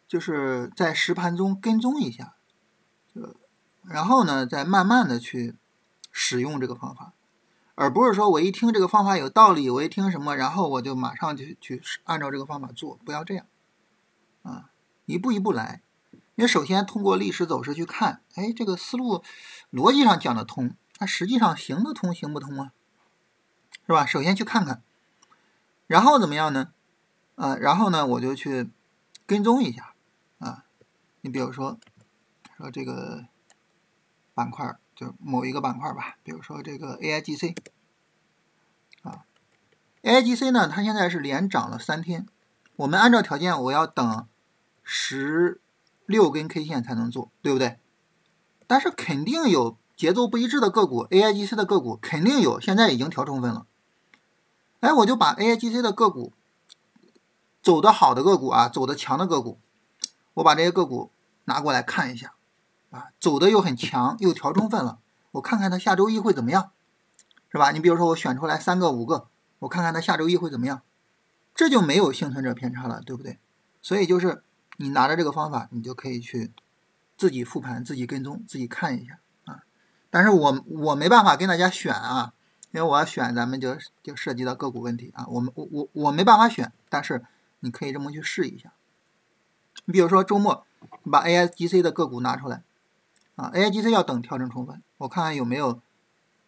[0.05, 2.35] 就是在实盘中跟踪一下，
[3.13, 3.33] 呃，
[3.85, 5.55] 然后呢再慢慢的去
[6.11, 7.13] 使用这个方法，
[7.75, 13.45] 而不是说我一听这个方法有道理，我一听什么，然后我就马上就去按照这个方法做，不要这样。
[14.43, 14.69] 啊，
[15.05, 15.81] 一步一步来。
[16.35, 19.23] 因为首先通过历史走势去看，哎，这个思路
[19.71, 22.71] 逻辑上讲得通，它实际上行得通行不通啊？
[23.85, 24.05] 是吧？
[24.05, 24.81] 首先去看看，
[25.85, 26.71] 然后怎么样呢？
[27.35, 28.71] 啊，然后呢，我就去
[29.25, 29.93] 跟踪一下
[30.39, 30.65] 啊。
[31.21, 31.77] 你比如说，
[32.57, 33.25] 说这个
[34.33, 37.55] 板块，就某一个板块吧，比如说这个 AIGC
[39.03, 39.25] 啊
[40.01, 42.25] ，AIGC 呢，它现在是连涨了三天。
[42.77, 44.27] 我们按照条件，我要等。
[44.83, 45.61] 十
[46.05, 47.77] 六根 K 线才能做，对不对？
[48.67, 53.65] 但是肯定有节奏不一致的个股，AIGC 的个股肯定有，现在已经调充分了。
[54.79, 56.33] 哎，我就把 AIGC 的个股
[57.61, 59.59] 走的好的个股啊，走的强的个股，
[60.35, 61.11] 我把这些个股
[61.45, 62.33] 拿过来看一下
[62.89, 64.99] 啊，走的又很强，又调充分了，
[65.31, 66.71] 我看看它下周一会怎么样，
[67.51, 67.71] 是吧？
[67.71, 69.27] 你比如说我选出来三个五个，
[69.59, 70.81] 我看看它下周一会怎么样，
[71.53, 73.37] 这就没有幸存者偏差了，对不对？
[73.81, 74.43] 所以就是。
[74.81, 76.51] 你拿着这个方法，你就可以去
[77.15, 79.63] 自己复盘、自己跟踪、自己看一下啊。
[80.09, 82.33] 但是我我没办法跟大家选啊，
[82.71, 85.25] 因为我要选，咱们就就涉及到个股问题啊。
[85.29, 87.23] 我们我我我没办法选，但是
[87.59, 88.73] 你可以这么去试一下。
[89.85, 90.65] 你比如说周末，
[91.03, 92.63] 你把 AIGC 的个股拿出来
[93.35, 95.79] 啊，AIGC 要等调整充分，我看看有没有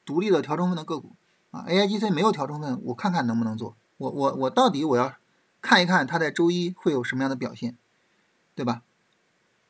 [0.03, 1.11] 独立的调充分的个股
[1.51, 1.65] 啊。
[1.67, 3.75] AIGC 没有调充分，我看看能不能做。
[3.97, 5.13] 我我我到底我要
[5.61, 7.77] 看一看它在周一会有什么样的表现。
[8.55, 8.81] 对吧？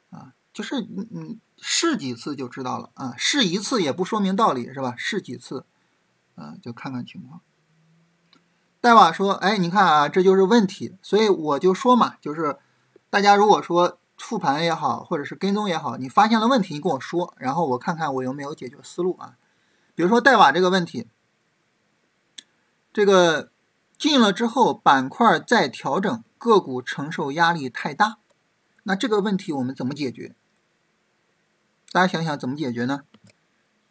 [0.10, 4.94] 啊，就是你你试几次就知道了啊，试一次也不说明道理是吧？
[4.98, 5.66] 试几次，
[6.36, 7.42] 啊，就看看情况。
[8.82, 10.98] 戴瓦说：“哎，你看啊，这就是问题。
[11.02, 12.58] 所以我就说嘛，就是
[13.10, 19.38] 大家如果说复盘也好，或者是跟踪也好，你发现了问题，你跟我说，然后我看看我有没有解决思路啊。
[19.96, 21.08] 比如说戴瓦这个问题，
[22.92, 23.52] 这个
[23.98, 28.18] 进了之后板块再调整，个股承受压力太大。”
[28.84, 30.36] 那这个问题我们怎么解决？
[31.92, 33.04] 大家想想怎么解决呢？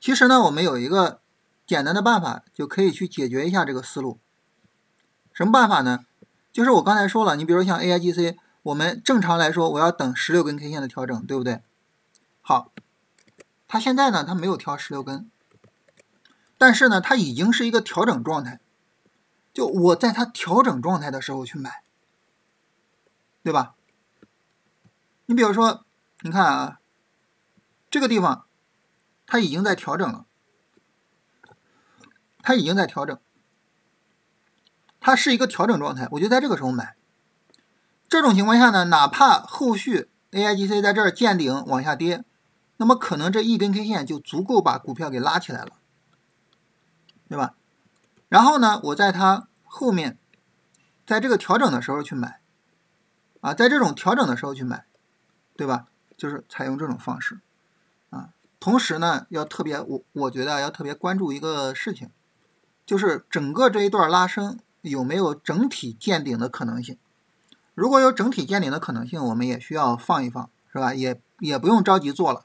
[0.00, 1.20] 其实呢，我们有一个
[1.66, 4.18] 简单的办法，就可以去解决一下这个思路
[5.32, 6.04] 什么办法呢？
[6.52, 11.62] 就是我刚才说了，你比如像 AIGC，我们正常来说我要等十六根 K 线的调整，对不对？
[12.40, 12.72] 好，
[13.66, 15.30] 它现在呢，它没有调十六根，
[16.58, 18.60] 但是呢，它已经是一个调整状态。
[19.54, 21.82] 就我在它调整状态的时候去买，
[23.42, 23.74] 对吧？
[25.32, 25.86] 你比如说，
[26.20, 26.78] 你看啊，
[27.90, 28.44] 这个地方
[29.26, 30.26] 它已经在调整了，
[32.42, 33.18] 它已经在调整，
[35.00, 36.96] 它是一个调整状态，我就在这个时候买。
[38.10, 42.22] 这种情况下呢，哪怕后续 AIGC 在这儿见顶往下跌，
[42.76, 45.78] 那么可能这一根 K 线就足够把股票给拉起来了，
[47.30, 47.54] 对吧？
[48.28, 50.18] 然后呢，我在它后面，
[51.06, 52.42] 在这个调整的时候去买，
[53.40, 54.84] 啊，在这种调整的时候去买，
[55.56, 55.86] 对吧？
[56.16, 57.40] 就是采用这种方式，
[58.10, 58.30] 啊，
[58.60, 62.10] 同时呢，要特别我我觉得要特别关注一个事情，
[62.86, 66.96] 就是整个这一段拉升有没有整体见顶的可能性。
[67.74, 70.94] 如果有整体见顶的可能性，我们也需要放一放，是吧？
[70.94, 72.44] 也也不用着急做了。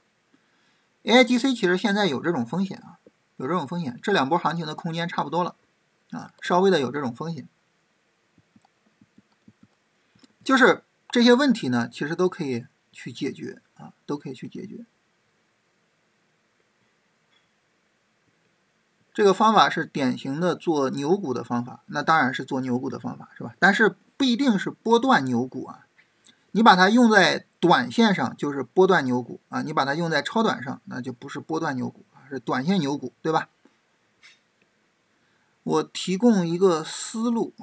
[1.04, 2.98] AIGC 其实现在有这种风险啊，
[3.36, 5.56] 有这种风险，这两波行情的空间差不多了，
[6.12, 7.48] 啊，稍微的有这种风险。
[10.44, 12.66] 就是这些问题呢，其实都可以
[12.98, 14.86] 去解决啊，都可以去解决。
[19.14, 23.56] 这个方法是典型的做牛股的方法，那当然是做牛股的方法，是吧？
[23.60, 23.96] 但是。
[24.20, 25.86] 不一定是波段牛股啊，
[26.50, 33.50] 你把它用在短线上就是波段牛股啊，你把它用在超短上那就不是波段牛股啊，是短线牛股，对吧？
[35.62, 37.54] 我提供一个思路，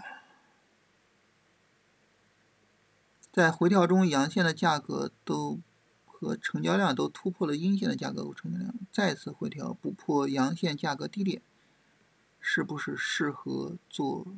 [3.34, 5.58] 在回调中阳线的价格都
[6.06, 11.42] 和成交量都突破了阴线的价格和成交量，再次回调不破阳线价格低点，
[12.38, 14.28] 是不是适合做？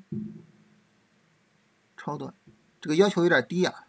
[1.94, 2.32] 超短，
[2.80, 3.84] 这个要求有点低啊。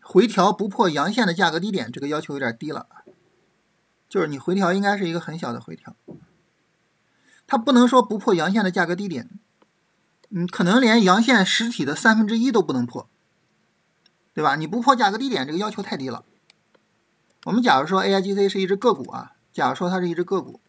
[0.00, 2.88] 回调不破阳线的价格低点，这个要求有点低了。
[4.08, 5.94] 就是你回调应该是一个很小的回调，
[7.46, 9.30] 它不能说不破阳线的价格低点，
[10.30, 13.08] 你可能连阳线实体的三分之一都不能破，
[14.34, 14.56] 对吧？
[14.56, 16.24] 你不破价格低点，这个要求太低了。
[17.44, 20.60] 我们假如说 AIGC 是一只个股啊，假如说它是一只个股，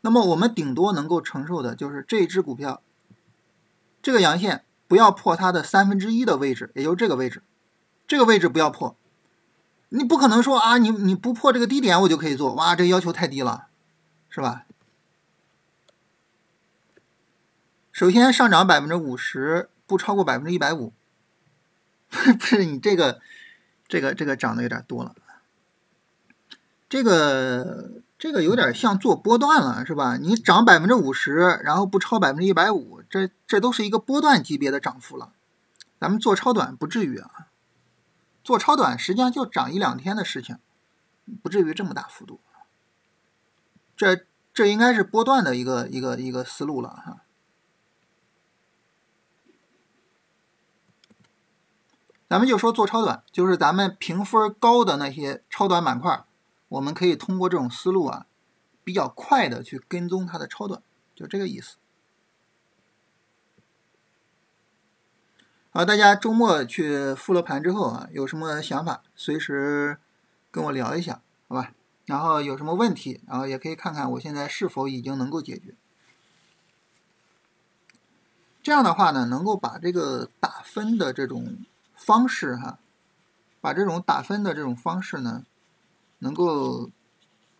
[0.00, 2.82] 那么我们顶多能够承受的就是这只股票。
[4.02, 7.42] 这个阳线不要破它的三分之一的位置，也就是这个位置，
[8.06, 8.96] 这个位置不要破。
[9.88, 13.66] 你不可能说啊，你你不破这个低点我就可以做，哇，这要求太低了，
[14.28, 14.66] 是吧？
[17.92, 20.92] 首先上涨百分之五十不超过百分之一百五，
[22.38, 23.20] 不是你这个
[23.88, 25.14] 这个这个涨的有点多了，
[26.88, 28.02] 这个。
[28.18, 30.16] 这个有点像做波段了，是吧？
[30.16, 35.34] 你涨百分之五十，然后不超百分之一百五，这这都是一个波段级别的涨幅了。
[36.00, 37.48] 咱们做超短不至于啊，
[38.42, 40.56] 做超短实际上就涨一两天的事情，
[41.42, 42.40] 不至于这么大幅度。
[43.94, 47.18] 这这应该是波段的一个一个一个思路了哈。
[52.28, 56.24] 咱们就说做超短，就是咱们评分高的那些超短板块。
[56.68, 58.26] 我们可以通过这种思路啊，
[58.82, 60.82] 比较快的去跟踪它的超短，
[61.14, 61.76] 就这个意思。
[65.70, 69.98] 好，大家周末去复了盘之后啊，有什么想法，随时
[70.50, 71.72] 跟我聊一下，好吧？
[72.06, 75.74] 然后有什么问题，然后也可以看看我现在是否已经能够解决。
[78.62, 81.58] 这样的话呢，能够把这个打分的这种
[81.96, 82.78] 方式哈，
[83.60, 85.44] 把这种打分的这种方式呢。
[86.20, 86.90] 能够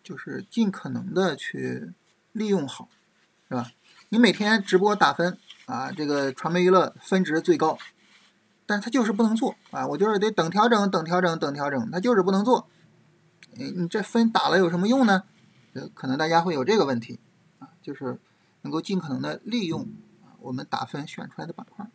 [0.01, 1.93] 就是尽可能的去
[2.31, 2.89] 利用好，
[3.47, 3.71] 是吧？
[4.09, 7.77] 你每天直播打分啊，这个传媒娱乐分值最高，
[8.65, 12.67] 但是他就是不能做啊，我就是得等调整，等调整，等调整，他就是不能做。
[13.51, 15.25] 你这分打了有什么用呢？
[15.73, 17.19] 呃，可能大家会有这个问题
[17.59, 18.19] 啊，就是
[18.63, 19.81] 能够尽可能的利用
[20.25, 21.87] 啊我们打分选出来的板块。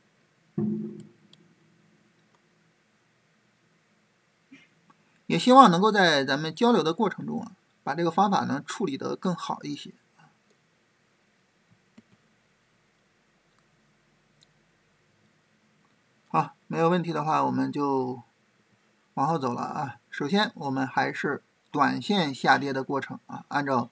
[5.33, 7.53] 也希望能够在咱们交流的过程中啊，
[7.83, 9.95] 把这个方法呢处理得更好一些。
[16.29, 18.23] 好，没有问题的话，我们就
[19.15, 19.97] 往后走了啊。
[20.11, 23.89] 首先，我们还是短线下跌的过程啊，按照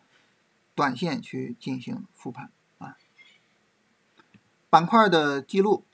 [0.74, 2.98] 短线去进行复盘啊。
[4.68, 5.86] 板块的记录，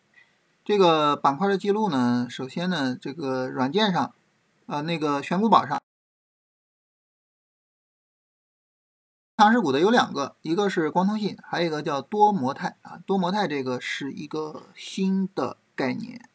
[0.65, 4.13] 这个板块的记录呢，首先呢，这个软件上。
[4.67, 5.81] 呃，那个选股宝上。
[9.39, 12.99] 强势股的有两个，一个是光通信，还有一个叫多模态啊。
[13.07, 16.29] 多模态这个是一个新的概念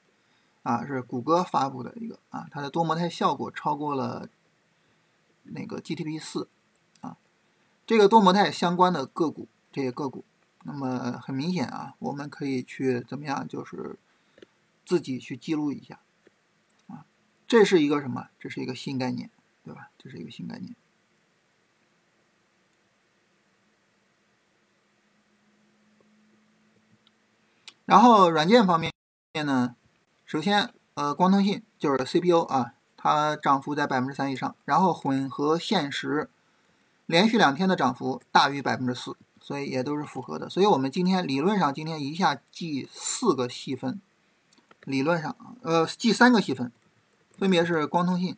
[0.64, 4.30] 啊，是谷歌发布的一个啊，它的多模态效果超过了
[5.44, 6.48] 那个 GTP 四
[7.02, 7.18] 啊。
[7.86, 10.24] 这个多模态相关的个股，这些个股，
[10.64, 13.98] 那么很明显啊，我们可以去怎么样，就是
[14.86, 16.00] 自己去记录一下。
[17.52, 18.30] 这是一个什么？
[18.40, 19.30] 这是一个新概念，
[19.66, 19.90] 对吧？
[19.98, 20.74] 这是一个新概念。
[27.84, 28.94] 然后软件方面
[29.46, 29.76] 呢，
[30.26, 36.30] 首先呃光通信就是 CPU 啊，它涨幅在百分之三以上，然后混合现实
[37.06, 40.50] 连续两天的涨幅大于百分之四，所以也都是符合的。
[40.50, 44.00] 所以我们今天理论上今天一下记四个细分，
[44.86, 46.72] 理论上呃记三个细分，
[47.42, 48.38] 分别是光通信、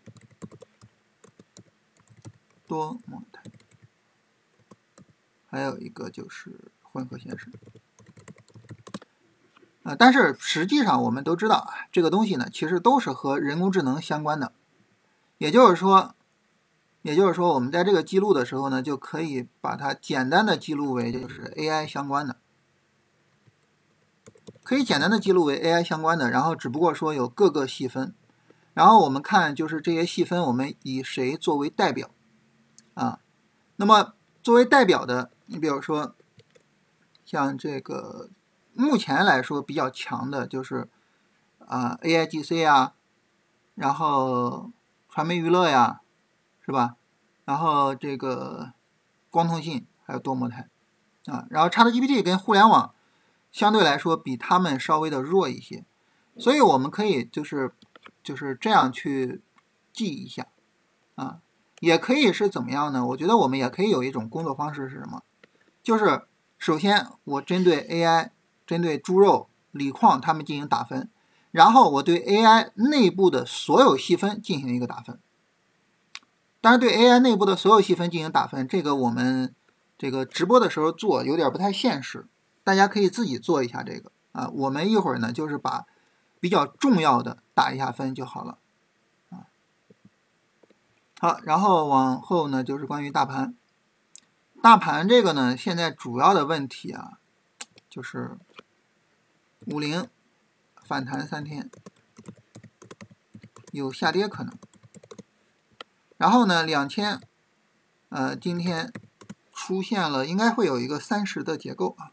[2.66, 3.44] 多模态，
[5.46, 7.52] 还有一个就是混合现实。
[9.84, 14.54] 啊，但是实际上我们都知道啊，这个东西呢，其实都是和人工智能相关的。
[15.38, 16.16] 也就是说，
[17.02, 22.38] 也就是说，我们在这个记录的时候呢，就可以把它简单的记录为就是 AI 相关的，
[24.64, 26.32] 可以简单的记录为 AI 相关的。
[26.32, 28.16] 然后只不过说有各个细分，
[28.74, 32.10] 然后我们看就是这些细分，我们以谁作为代表
[32.94, 33.20] 啊？
[33.76, 36.16] 那么作为代表的，你比如说
[37.26, 38.30] 像这个。
[38.76, 40.90] 目前来说比较强的就是
[41.60, 42.96] 啊 AIGC 啊，
[43.76, 44.72] 然后
[45.08, 46.02] 传媒娱乐呀，
[46.66, 46.96] 是吧？
[47.46, 48.74] 然后这个
[49.30, 50.70] 光通信还有多模态
[51.28, 52.96] 啊，然后 ChatGPT 跟互联网
[53.52, 55.86] 相对来说比他们稍微的弱一些，
[56.40, 57.76] 所以我们可以就是
[58.24, 59.42] 就是这样去
[59.92, 60.48] 记一下
[61.16, 61.40] 啊，
[61.80, 63.06] 也可以是怎么样呢？
[63.08, 65.24] 我觉得我们也可以有一种工作方式是什么？
[65.84, 66.24] 就是
[66.58, 68.30] 首先我针对 AI。
[68.66, 71.10] 针对猪肉、锂矿，他们进行打分，
[71.52, 75.20] 然后我对 AI 内部的所有细分进行一个打分。
[76.62, 79.54] 当然，对 AI 内部的所有细分进行打分，这个我们
[79.98, 82.26] 这个直播的时候做有点不太现实，
[82.64, 84.50] 大家可以自己做一下这个啊。
[84.54, 85.86] 我们一会儿呢，就是把
[86.40, 88.58] 比较重要的打一下分就好了
[89.30, 89.48] 啊。
[91.20, 93.56] 好，然后往后呢，就是关于大盘，
[94.62, 97.20] 大盘这个呢，现在主要的问题啊，
[97.90, 98.38] 就是。
[99.68, 100.10] 五零
[100.84, 101.72] 反弹三天，
[103.72, 104.54] 有下跌可能。
[106.18, 107.22] 然后呢，两千，
[108.10, 108.92] 呃，今天
[109.54, 112.12] 出现了，应该会有一个三十的结构啊，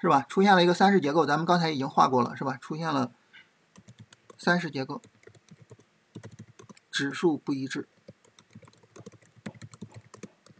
[0.00, 0.24] 是吧？
[0.28, 2.56] 出现了一个三十结构，咱们刚才已经画过了，是吧？
[2.56, 3.12] 出现了
[4.38, 5.02] 三十结构，
[6.90, 7.86] 指数不一致。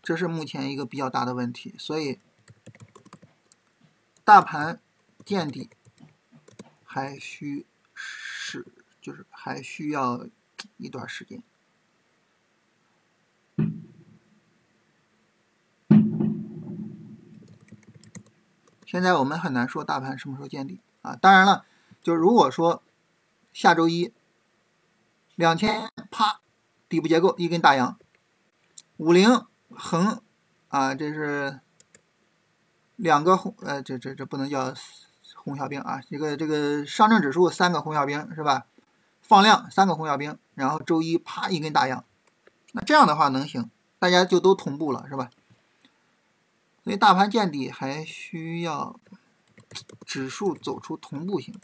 [0.03, 2.21] 这是目前一个比较大的问题，所以
[4.25, 4.81] 大盘
[5.25, 5.71] 见底
[6.85, 7.65] 还需
[7.95, 8.67] 是
[9.01, 10.27] 就是还需要
[10.77, 11.43] 一段时间。
[18.91, 21.15] 现在我们很难说大盘什么时候见底啊！
[21.15, 21.65] 当然了，
[22.03, 22.83] 就如果说
[23.53, 24.13] 下周一
[25.37, 26.41] 两千啪
[26.89, 27.97] 底部结构一根大阳，
[28.97, 29.47] 五零。
[29.73, 30.21] 横
[30.67, 31.61] 啊，这是
[32.97, 34.75] 两个红，呃，这这这不能叫
[35.37, 38.67] 红小兵啊，这个这个上证指数三个红小兵是吧？
[39.23, 42.05] 放量三个红小兵，然后周一啪一根大阳，
[42.73, 43.71] 那这样的话能行，
[44.01, 45.31] 大家就都同步了是吧？
[46.91, 48.99] 所以大盘见底还需要
[50.05, 51.55] 指数走出同步性。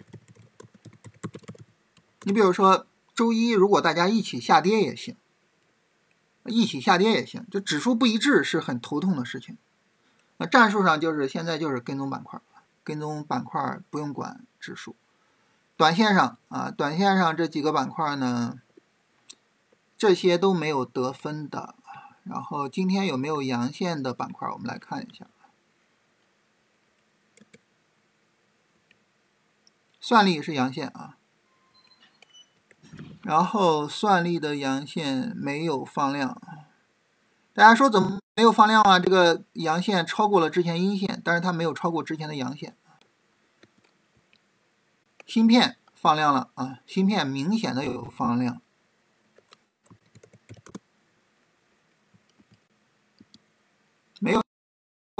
[2.22, 5.16] 你比如说周一如果大家一起下跌也行。
[6.44, 9.58] 一起下跌也行，就指数不一致是很头痛的事情。
[10.36, 12.40] 那战术上就是现在就是跟踪板块，
[12.84, 14.94] 跟踪板块不用管指数。
[15.76, 18.60] 短线上啊，短线上这几个板块呢，
[19.98, 21.74] 这些都没有得分的。
[22.28, 24.48] 然后今天有没有阳线的板块？
[24.50, 25.26] 我们来看一下。
[30.00, 31.16] 算力是阳线啊。
[33.22, 36.40] 然后算力的阳线没有放量，
[37.52, 38.98] 大家说怎么没有放量啊？
[39.00, 42.76] 这个阳线超过了之前阴线，但是它没有超过之前的阳线。
[45.26, 48.62] 芯片放量了啊，芯片明显的有放量，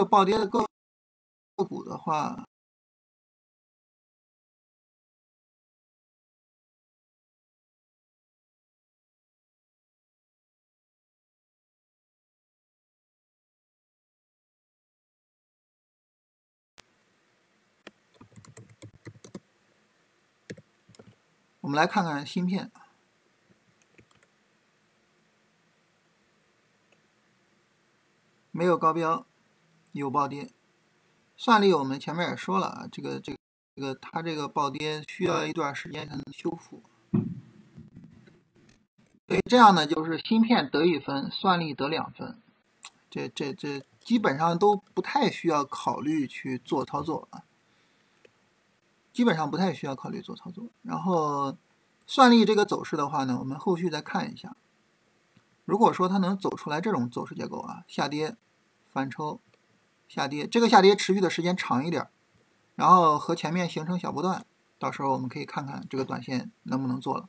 [0.05, 0.67] 暴跌的个
[1.57, 2.47] 股的话
[21.61, 22.71] 我们来看看芯片。
[28.57, 29.27] 没有高标
[30.01, 30.51] 有暴跌。
[31.37, 33.39] 算力我们前面也说了啊，这个这个
[33.75, 36.83] 这个它这个暴跌需要一段时间才能修复。
[39.29, 42.41] 所以这样呢，就是芯片得一分，算力得两分，
[43.11, 47.43] 这这这基本上都不太需要考虑去做操作啊，
[49.13, 50.69] 基本上不太需要考虑做操作。
[50.83, 51.57] 然后
[52.07, 54.57] 算力这个走势的话呢，我们后续再看一下。
[55.65, 58.37] 如果说它能走出来这种走势结构啊，下跌、
[58.87, 59.41] 反抽、
[60.09, 62.09] 下跌，这个下跌持续的时间长一点，
[62.75, 64.47] 然后和前面形成小波段，
[64.79, 67.29] 到时候我们可以看看这个短线能不能做了。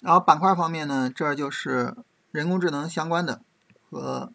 [0.00, 1.96] 然后板块方面呢，这就是
[2.32, 3.40] 人工智能相关的
[3.88, 4.32] 和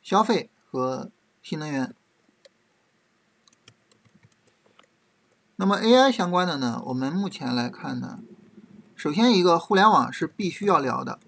[0.00, 1.10] 消费和
[1.42, 1.92] 新能源。
[5.56, 8.20] 那么 AI 相关的呢，我们目前来看呢，
[8.94, 11.18] 首先一个互联网是必须要聊的，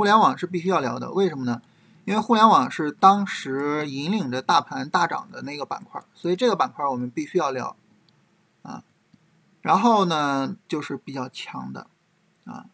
[0.00, 1.60] 互联网是必须要聊的，为什么呢？
[2.06, 7.76] 因为互联网是当时引领着大盘大涨的那个板块，所以这个板块我们必须要聊
[8.62, 8.82] 啊。
[9.60, 11.86] 然后呢，就是比较强的。
[12.46, 12.64] 啊，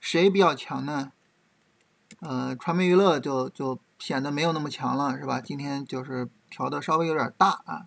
[0.00, 1.12] 谁比较强呢？
[2.18, 5.40] 呃，传媒娱乐就就显得没有那么强了，是吧？
[5.40, 7.86] 今天就是调的稍微有点大啊。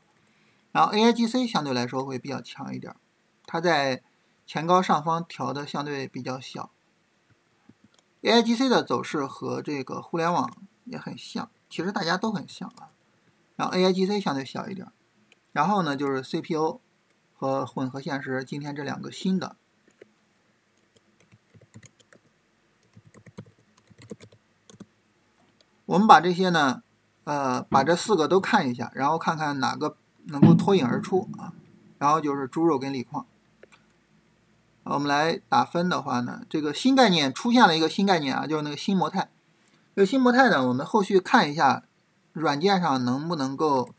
[0.72, 2.96] 然后 AIGC 相对来说会比较强一点，
[3.46, 4.02] 它在
[4.46, 6.72] 前高上方调的相对比较小。
[8.22, 10.52] AIGC 的走势和这个互联网
[10.86, 12.90] 也很像，其实大家都很像啊。
[13.56, 14.88] 然后 AIGC 相对小一点，
[15.52, 16.80] 然后呢就是 CPU
[17.34, 19.56] 和混合现实，今天这两个新的。
[25.86, 26.84] 我们把这些呢，
[27.24, 29.96] 呃，把这四个都看一下，然后看看哪个
[30.26, 31.54] 能够脱颖而出啊。
[31.98, 33.26] 然后就是猪肉跟锂矿。
[34.90, 39.30] 我们来打分的话呢，这个新概念出现了一个新概念啊，就是那个新模态。
[39.96, 41.84] 这个新模态呢，我们后续看一下
[42.34, 43.94] 软件上能不能够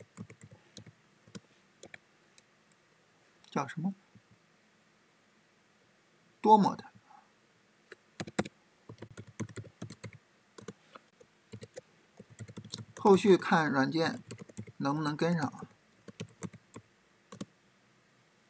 [3.49, 3.93] 叫什么
[6.41, 6.91] 多模态。
[12.97, 14.21] 后续看软件
[14.77, 15.53] 能不能跟上。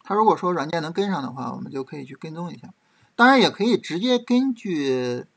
[0.09, 2.73] 他如果说软件能跟上的话，我们就可以去跟踪一下。
[3.15, 5.27] 当然也可以直接根据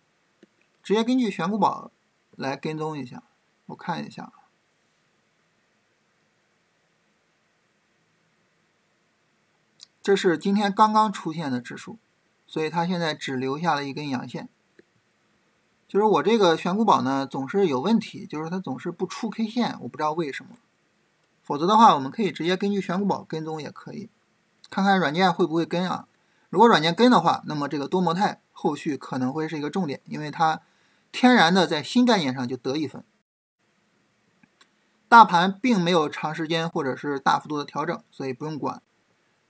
[0.82, 1.90] 直接根据选股宝
[2.36, 3.22] 来跟踪一下。
[3.66, 4.32] 我看一下，
[10.02, 11.98] 这是今天刚刚出现的指数，
[12.46, 14.48] 所以它现在只留下了一根阳线。
[15.86, 20.56] 就是我这个选股宝呢，总是有问题，就是它总是不出 K 线，我不知道为什么。
[21.42, 24.08] 否则的话，我们可以直接根据选股宝跟踪也可以，
[24.72, 26.08] 看看软件会不会跟啊。
[26.48, 30.62] 如果软件跟的话，那么这个多模态后续可能会是一个重点，因为它
[31.12, 33.04] 天然的在新概念上就得一分。
[35.10, 38.80] 大盘并没有长时间或者是大幅度的调整，所以不用管。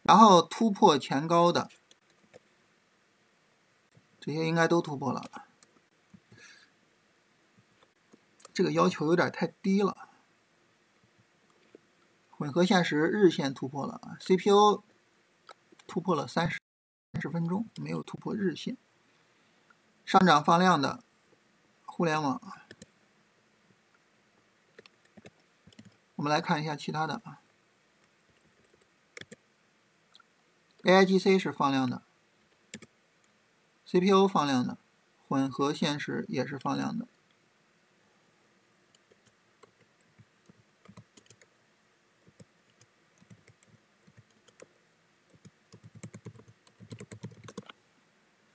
[0.03, 1.69] 然后突破前高的
[4.19, 5.23] 这些应该都突破了。
[8.53, 10.09] 这个要求有点太低了。
[12.31, 14.83] 混合现实日线突破了，CPU
[15.93, 16.59] 突破了三十
[17.21, 18.79] 十分钟，没有突破日线。
[20.07, 21.05] 上涨放量的
[21.85, 22.41] 互联网，
[26.15, 27.43] 我们来看一下其他的啊。
[30.85, 32.01] AIGC 是放量的
[33.85, 34.79] ，CPU 放量的，
[35.29, 37.07] 混合现实也是放量的。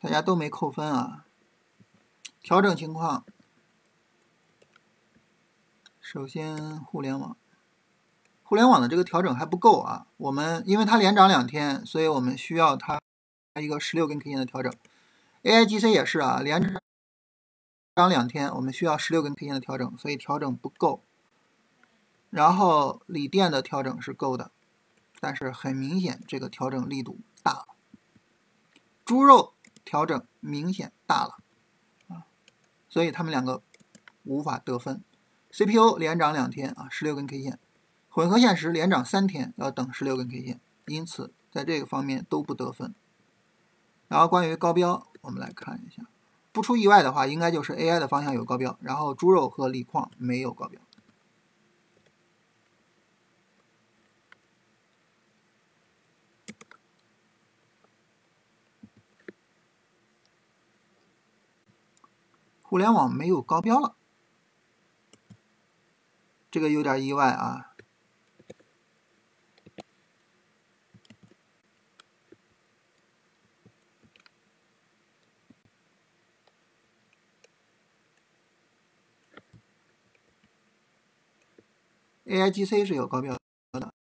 [0.08, 1.26] 大家都没扣分啊！
[2.42, 3.26] 调整情况，
[6.00, 7.36] 首先互联网，
[8.42, 10.08] 互联网的这个调整还不够啊。
[10.16, 13.02] 我们因为它连涨两天，所以我们需要它
[13.60, 14.74] 一个十六根 K 线的调整。
[15.44, 16.80] AIGC 也是啊，连
[17.94, 21.04] 涨两天，我们需要十六根 K 线的调整，所以调整不够。
[22.30, 24.52] 然后锂电的调整是够的，
[25.20, 27.68] 但是很明显这个调整力度大。
[29.04, 29.56] 猪肉。
[29.88, 31.38] 调整明显大了
[32.10, 32.28] 啊，
[32.90, 33.62] 所以他们两个
[34.26, 35.02] 无法得分。
[35.50, 37.58] CPU 连涨两天啊，十六根 K 线，
[38.10, 42.94] 混合现实连涨三天，要等十六根 K 线，因此在这个方面都不得分。
[44.10, 46.04] 然后关于高标，我们来看一下，
[46.52, 50.82] 不出意外的话，应该就是 AI 的方向有高标，然后猪肉和锂矿没有高标。
[62.70, 63.96] 互联网没有高标了，
[66.52, 67.74] 这个有点意外啊。
[82.26, 83.34] AIGC 是有高标
[83.72, 83.94] 的，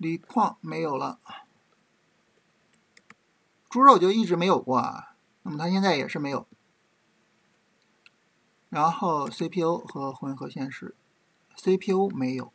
[0.00, 1.20] 锂矿没有了，
[3.68, 6.46] 猪肉就一直没有过啊，那么它现在也是没有。
[8.70, 10.94] 然后 CPU 和混合现实
[11.54, 12.50] ，CPU 没有，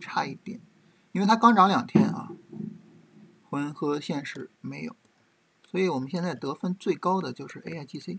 [0.00, 0.60] 差一点，
[1.12, 2.32] 因为它刚涨两天啊。
[3.48, 4.96] 混合现实没有，
[5.70, 8.18] 所以我们现在得分最高的就是 AIGC，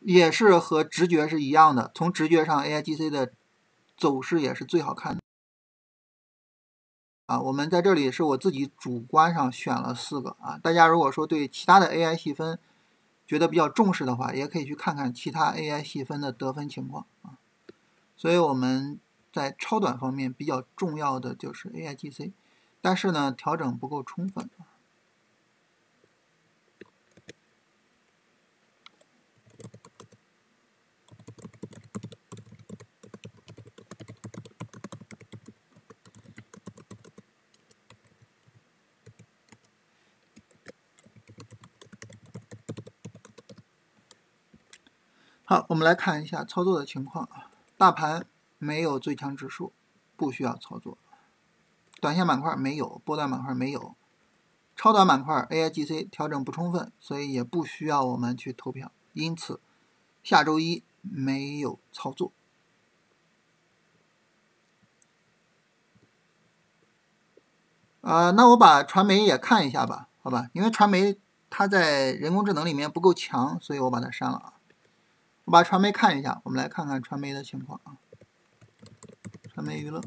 [0.00, 1.92] 也是和直觉是一样的。
[1.94, 3.32] 从直觉上，AIGC 的
[3.96, 5.22] 走势也是最好看的。
[7.26, 10.58] 啊，我们在这里是我自己主观上选了四个啊。
[10.62, 12.58] 大家如果说对其他的 AI 细分
[13.26, 17.38] 觉得比较重视的话，也可以去看看其他 AI 细分的得分情况啊。
[18.16, 19.00] 所以我们
[19.32, 22.32] 在超短方面比较重要的就是 AIGC。
[22.80, 24.48] 但是呢，调整不够充分。
[45.68, 47.50] 我们来看一下操作的情况啊。
[47.78, 48.26] 大盘
[48.58, 49.72] 没有最强指数，
[50.16, 50.98] 不需要操作。
[52.00, 53.94] 短线板块没有，波段板块没有，
[54.74, 59.60] 超短板块 AIGC 调整不充分，所以也不需要我们去投票，因此
[60.22, 62.32] 下周一没有操作。
[68.02, 71.18] 啊，那我把传媒也看一下吧，好吧，因为传媒
[71.50, 74.52] 它在人工智能里面不够强，所以我把它删了啊。
[75.46, 77.96] 我把传媒看一下，我们来看看传媒的情况啊，
[79.48, 80.02] 传媒娱乐。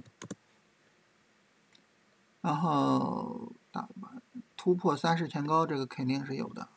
[2.42, 3.88] 然后打
[4.58, 6.68] 突破三十前高，这个肯定是有的。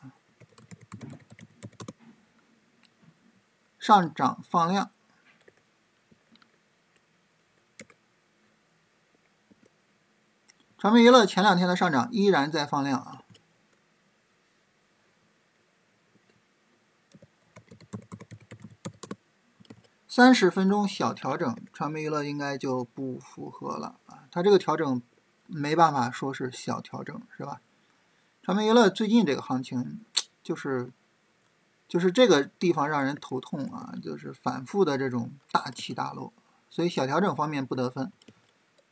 [3.77, 4.89] 上涨放量，
[10.77, 13.22] 传媒娱乐前两天的上涨依然在放量啊。
[20.15, 25.01] 三十分钟小调整，传媒娱乐应该就不符合了啊，它这个调整。
[25.47, 27.59] 没办法说是小调整，是吧？
[28.43, 30.01] 传媒娱乐最近这个行情，
[30.43, 30.91] 就是
[31.87, 36.31] 就是这个地方让人头痛啊，就是反复的这种大起大落，
[36.69, 38.11] 所以小调整方面不得分。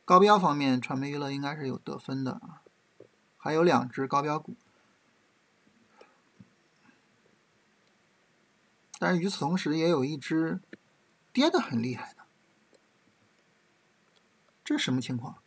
[0.04, 2.62] 高标方面，传媒娱乐应该是有得分的啊，
[3.38, 4.56] 还有两只高标股，
[8.98, 10.58] 但是与此同时也有一只
[11.32, 12.22] 跌的很厉害的，
[14.64, 15.38] 这是什么情况？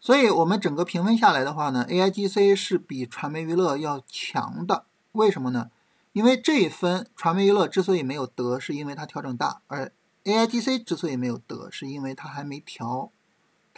[0.00, 4.86] 所以我们整个评分下来的话呢，AIGC 是比传媒娱乐要强的。
[5.12, 5.70] 为什么呢？
[6.12, 9.92] 因为这一分传媒娱乐之所以没有得，是因为它调整大；而
[10.24, 13.12] AIGC 之所以没有得，是因为它还没调，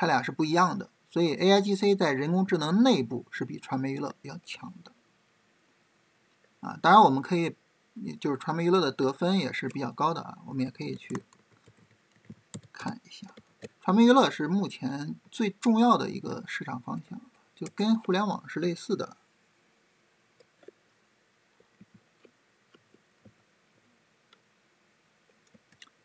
[0.01, 0.88] 它俩是不一样的。
[1.11, 4.92] 所以 AIGC 在人工智能内部是比传媒娱乐要强的。
[6.61, 7.55] 啊，当然我们可以，
[8.18, 11.22] 就是传媒娱乐的得分也是比较高的啊，我们也可以去
[12.72, 13.28] 看一下。
[13.82, 17.20] 传媒娱乐是目前最重要的一个市场方向，
[17.55, 19.18] 就跟互联网是类似的。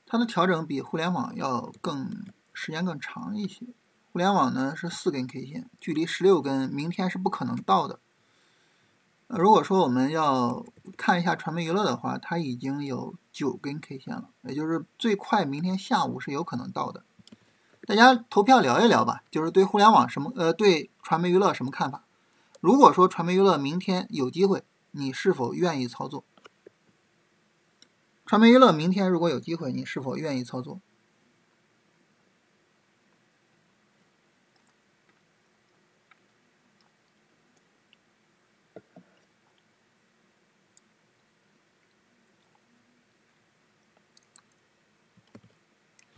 [0.06, 3.66] 它的调整比互联网要更时间更长一些。
[4.16, 8.00] 互联网呢是四根 K 线，距离十六根明天是不可能到的。
[9.28, 17.04] 如果说我们要看一下传媒娱乐的话，它已经有九根 K 线了，也就是最快明天下午是有可能到的。
[17.86, 22.06] 大家投票聊一聊吧，就是对互联网什么呃，对传媒娱乐什么看法？
[22.62, 26.24] 如果说传媒娱乐明天有机会，你是否愿意操作？
[28.26, 30.80] 传媒娱乐明天如果有机会，你是否愿意操作？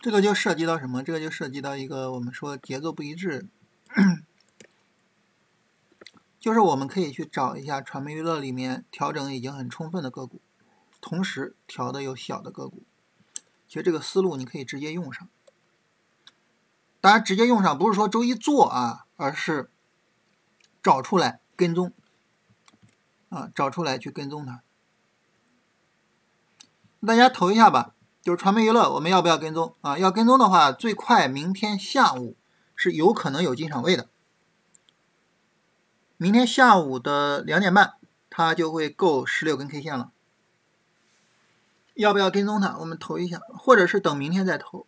[0.08, 1.04] 这个就涉及到什么？
[1.04, 3.46] 这个就涉及到一个我们说节奏不一致，
[6.40, 10.40] 就是我们可以去找一下传媒娱乐里面调整已经很充分的个股，
[11.02, 12.84] 同时调的有小的个股。
[13.68, 15.28] 其实这个思路你可以直接用上。
[17.02, 19.70] 当然，直接用上不是说周一做啊，而是
[20.82, 21.92] 找出来跟踪
[23.28, 24.64] 啊，找出来去跟踪它。
[27.06, 27.94] 大家投一下吧。
[28.28, 29.98] 就是传媒娱乐，我们要不要跟踪啊？
[29.98, 32.36] 要跟踪的话，最快明天下午
[32.76, 34.10] 是有可能有进场位的。
[36.18, 37.94] 明天下午的两点半，
[38.30, 40.12] 它就会够十六根 K 线了。
[41.94, 42.78] 要不要跟踪它？
[42.80, 44.86] 我们投一下，或者是等明天再投。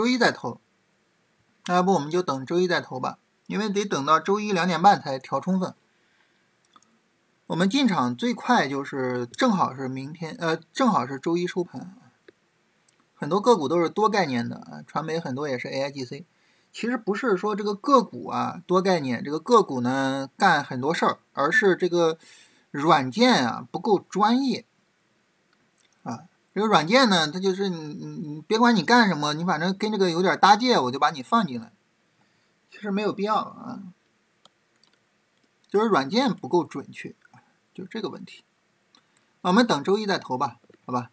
[0.00, 0.62] 周一再投，
[1.66, 5.74] 那要不我们就等周一再投吧，因为得等到周一两点半才调充分。
[7.48, 11.94] 我们进场最快就是正好是明天，呃，正好是周一收盘。
[13.14, 16.24] 很多个股都是多概念的啊，传媒很多也是 AIGC。
[16.72, 22.16] 其实不是说这个个股啊多概念，这个个股呢干很多事儿，而是这个
[22.70, 24.64] 软件啊不够专业。
[26.52, 31.72] 这个软件呢，它就是你你你别管你干什么，你反正跟这个有点搭界，我就把你放进来，
[32.70, 33.82] 其实没有必要啊。
[35.68, 37.14] 就是软件不够准确，
[37.72, 38.42] 就这个问题。
[39.42, 41.12] 我们等周一再投吧，好吧？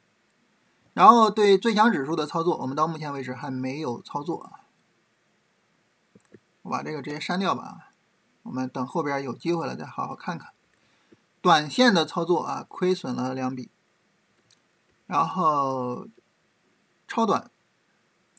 [0.94, 4.52] 然后对最强指数的操作，我们到目前为止还没有操作。
[6.64, 7.92] 我把这个直接删掉吧，
[8.42, 10.52] 我们等后边有机会了再好好看看。
[11.40, 13.70] 短线的操作啊，亏损了两笔。
[15.08, 16.08] 然后
[17.08, 17.50] 超短，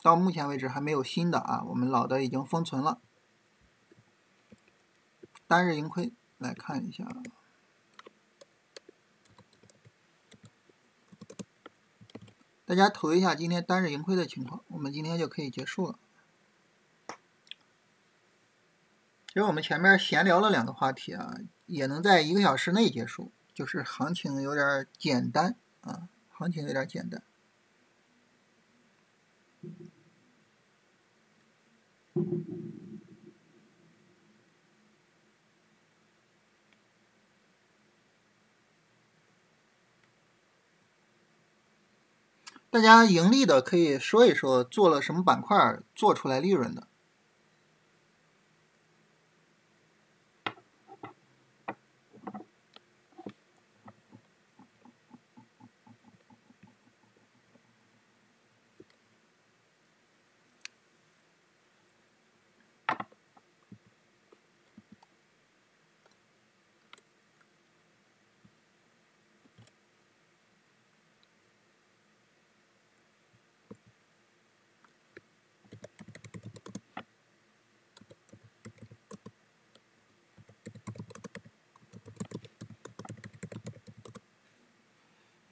[0.01, 3.01] 到目前为止还没有新的啊，我们老的已经封存了。
[5.47, 7.07] 单日盈亏来看一下，
[12.65, 15.97] 大家投一下今天单日盈亏的情况，我们今天就可以结束了。
[19.25, 21.33] 其实我们前面闲聊了两个话题啊，
[21.65, 26.09] 也能在一个小时内结束，就是行情有点简单啊。
[26.39, 27.21] 行情有点简单，
[42.69, 46.88] 大家盈利的可以说一说，做了什么板块做出来利润的？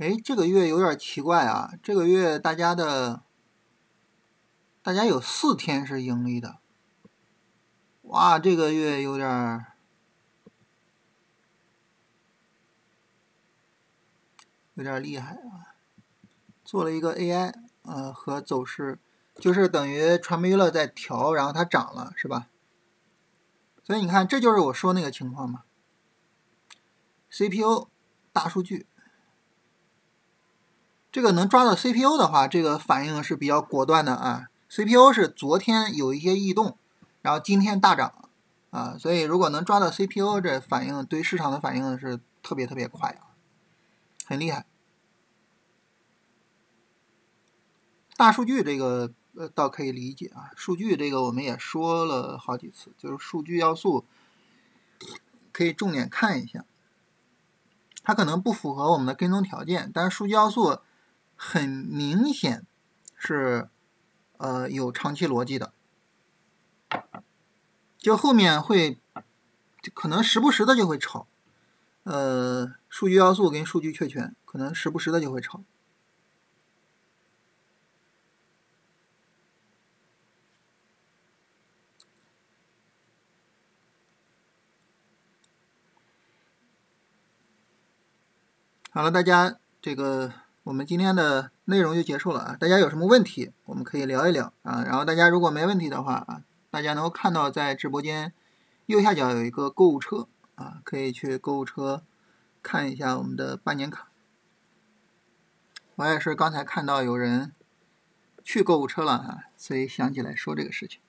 [0.08, 1.74] 哎，这个月有点奇怪啊！
[1.84, 3.24] 这个月大家的，
[4.82, 6.60] 大家有四天是盈利的，
[8.04, 9.66] 哇，这个月有点
[14.76, 15.76] 有点厉害啊！
[16.64, 19.00] 做了一个 AI，呃，和走势，
[19.36, 22.48] 就是等于传媒娱乐在调，然后它涨了，是吧？
[23.84, 25.66] 所以你看，这就是我说那个情况嘛。
[27.30, 27.90] CPU
[28.32, 28.88] 大数据。
[31.18, 34.50] 这个能抓到 CPU 的话，这个反应是比较果断的啊。
[34.70, 36.78] CPU 是昨天有一些异动，
[37.24, 38.30] 然后今天大涨
[38.70, 43.34] 啊，所以如果能抓到 CPU，这反应对市场的反应是特别特别快啊，
[44.28, 44.68] 很厉害。
[48.16, 54.06] 大数据这个呃倒可以理解啊，数据这个我们也说了好几次，就是数据要素
[55.52, 56.64] 可以重点看一下，
[58.04, 60.78] 它可能不符合我们的跟踪条件，但是数据要素。
[61.38, 62.66] 很明显
[63.16, 63.70] 是
[64.38, 65.72] 呃有长期逻辑的。
[67.98, 69.00] 就后面会
[69.94, 71.28] 可能时不时的就会吵
[72.04, 75.62] 呃数据要素跟数据确权可能时不时的就会吵
[88.92, 90.34] 好了大家这个
[90.68, 92.58] 我们今天的内容就结束了啊。
[92.60, 94.84] 大家有什么问题，我们可以聊一聊啊。
[94.84, 98.34] 然后大家如果没问题的话啊，大家能够看到在直播间
[98.88, 102.04] 右下角有一个购物车啊，可以去购物车
[102.62, 104.10] 看一下我们的半年卡。
[105.96, 107.54] 我也是刚才看到有人
[108.44, 111.00] 去购物车了啊，所以想起来说这个事情。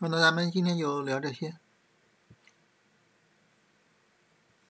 [0.00, 1.56] 好，那咱们今天就聊这些。